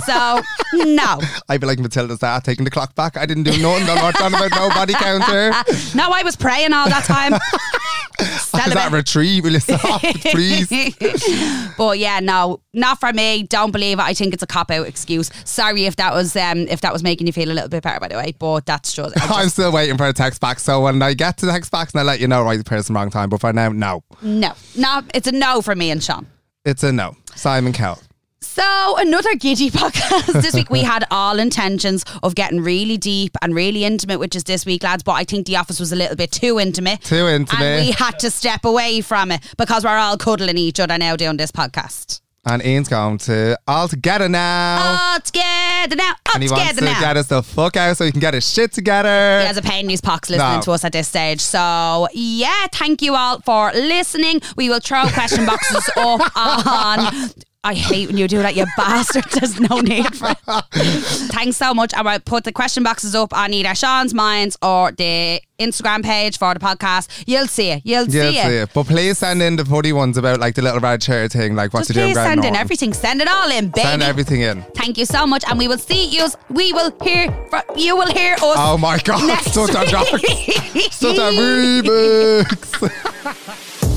[0.00, 0.42] So,
[0.86, 1.20] no.
[1.50, 3.18] I'd be like Matilda's dad, taking the clock back.
[3.18, 3.84] I didn't do nothing.
[3.84, 5.50] Don't know what done about no body counter.
[5.94, 7.34] No, I was praying all that time.
[8.18, 8.76] Celibate.
[8.76, 9.42] at retreat.
[9.42, 10.68] Will please?
[11.76, 13.42] but yeah, no, not for me.
[13.44, 14.02] Don't believe it.
[14.02, 15.30] I think it's a cop out excuse.
[15.44, 18.00] Sorry if that was um if that was making you feel a little bit better,
[18.00, 18.34] by the way.
[18.38, 20.60] But that's just, I I'm still waiting for a text back.
[20.60, 22.64] So when I get to the text backs, and I let you know, right the
[22.64, 23.28] person, wrong time.
[23.28, 24.02] But for now, no.
[24.22, 25.02] no, no.
[25.14, 26.26] It's a no for me and Sean.
[26.64, 27.16] It's a no.
[27.34, 28.00] Simon Cowell.
[28.46, 30.40] So another giddy podcast.
[30.42, 34.44] this week we had all intentions of getting really deep and really intimate, which is
[34.44, 35.02] this week, lads.
[35.02, 37.02] But I think the office was a little bit too intimate.
[37.02, 37.62] Too intimate.
[37.62, 41.16] And we had to step away from it because we're all cuddling each other now
[41.16, 42.20] doing this podcast.
[42.48, 45.10] And Ian's going to All Together now.
[45.14, 46.12] All together now.
[46.28, 47.00] All and he wants to now.
[47.00, 49.40] get us the fuck out so he can get his shit together.
[49.40, 50.62] He has a pain in his pockets listening No.
[50.62, 51.40] to us at this stage.
[51.40, 54.42] So, yeah, thank you all for listening.
[54.56, 57.30] We will throw question boxes up on
[57.66, 59.24] I hate when you do that, you bastard.
[59.32, 60.38] There's no need for it.
[61.32, 61.92] Thanks so much.
[61.94, 66.38] I will put the question boxes up on either Sean's Minds or the Instagram page
[66.38, 67.24] for the podcast.
[67.26, 67.82] You'll see it.
[67.84, 68.62] You'll Yeah, see see it.
[68.64, 68.70] it.
[68.74, 71.72] But please send in the funny ones about like the little red chair thing, like
[71.74, 72.00] what Just to do.
[72.02, 72.92] in please send in everything.
[72.92, 73.80] Send it all in, baby.
[73.88, 74.62] Send everything in.
[74.76, 76.28] Thank you so much, and we will see you.
[76.50, 77.32] We will hear.
[77.50, 78.40] From, you will hear us.
[78.42, 79.86] Oh my god, next such a.
[80.92, 81.30] Such a
[82.46, 83.95] remix.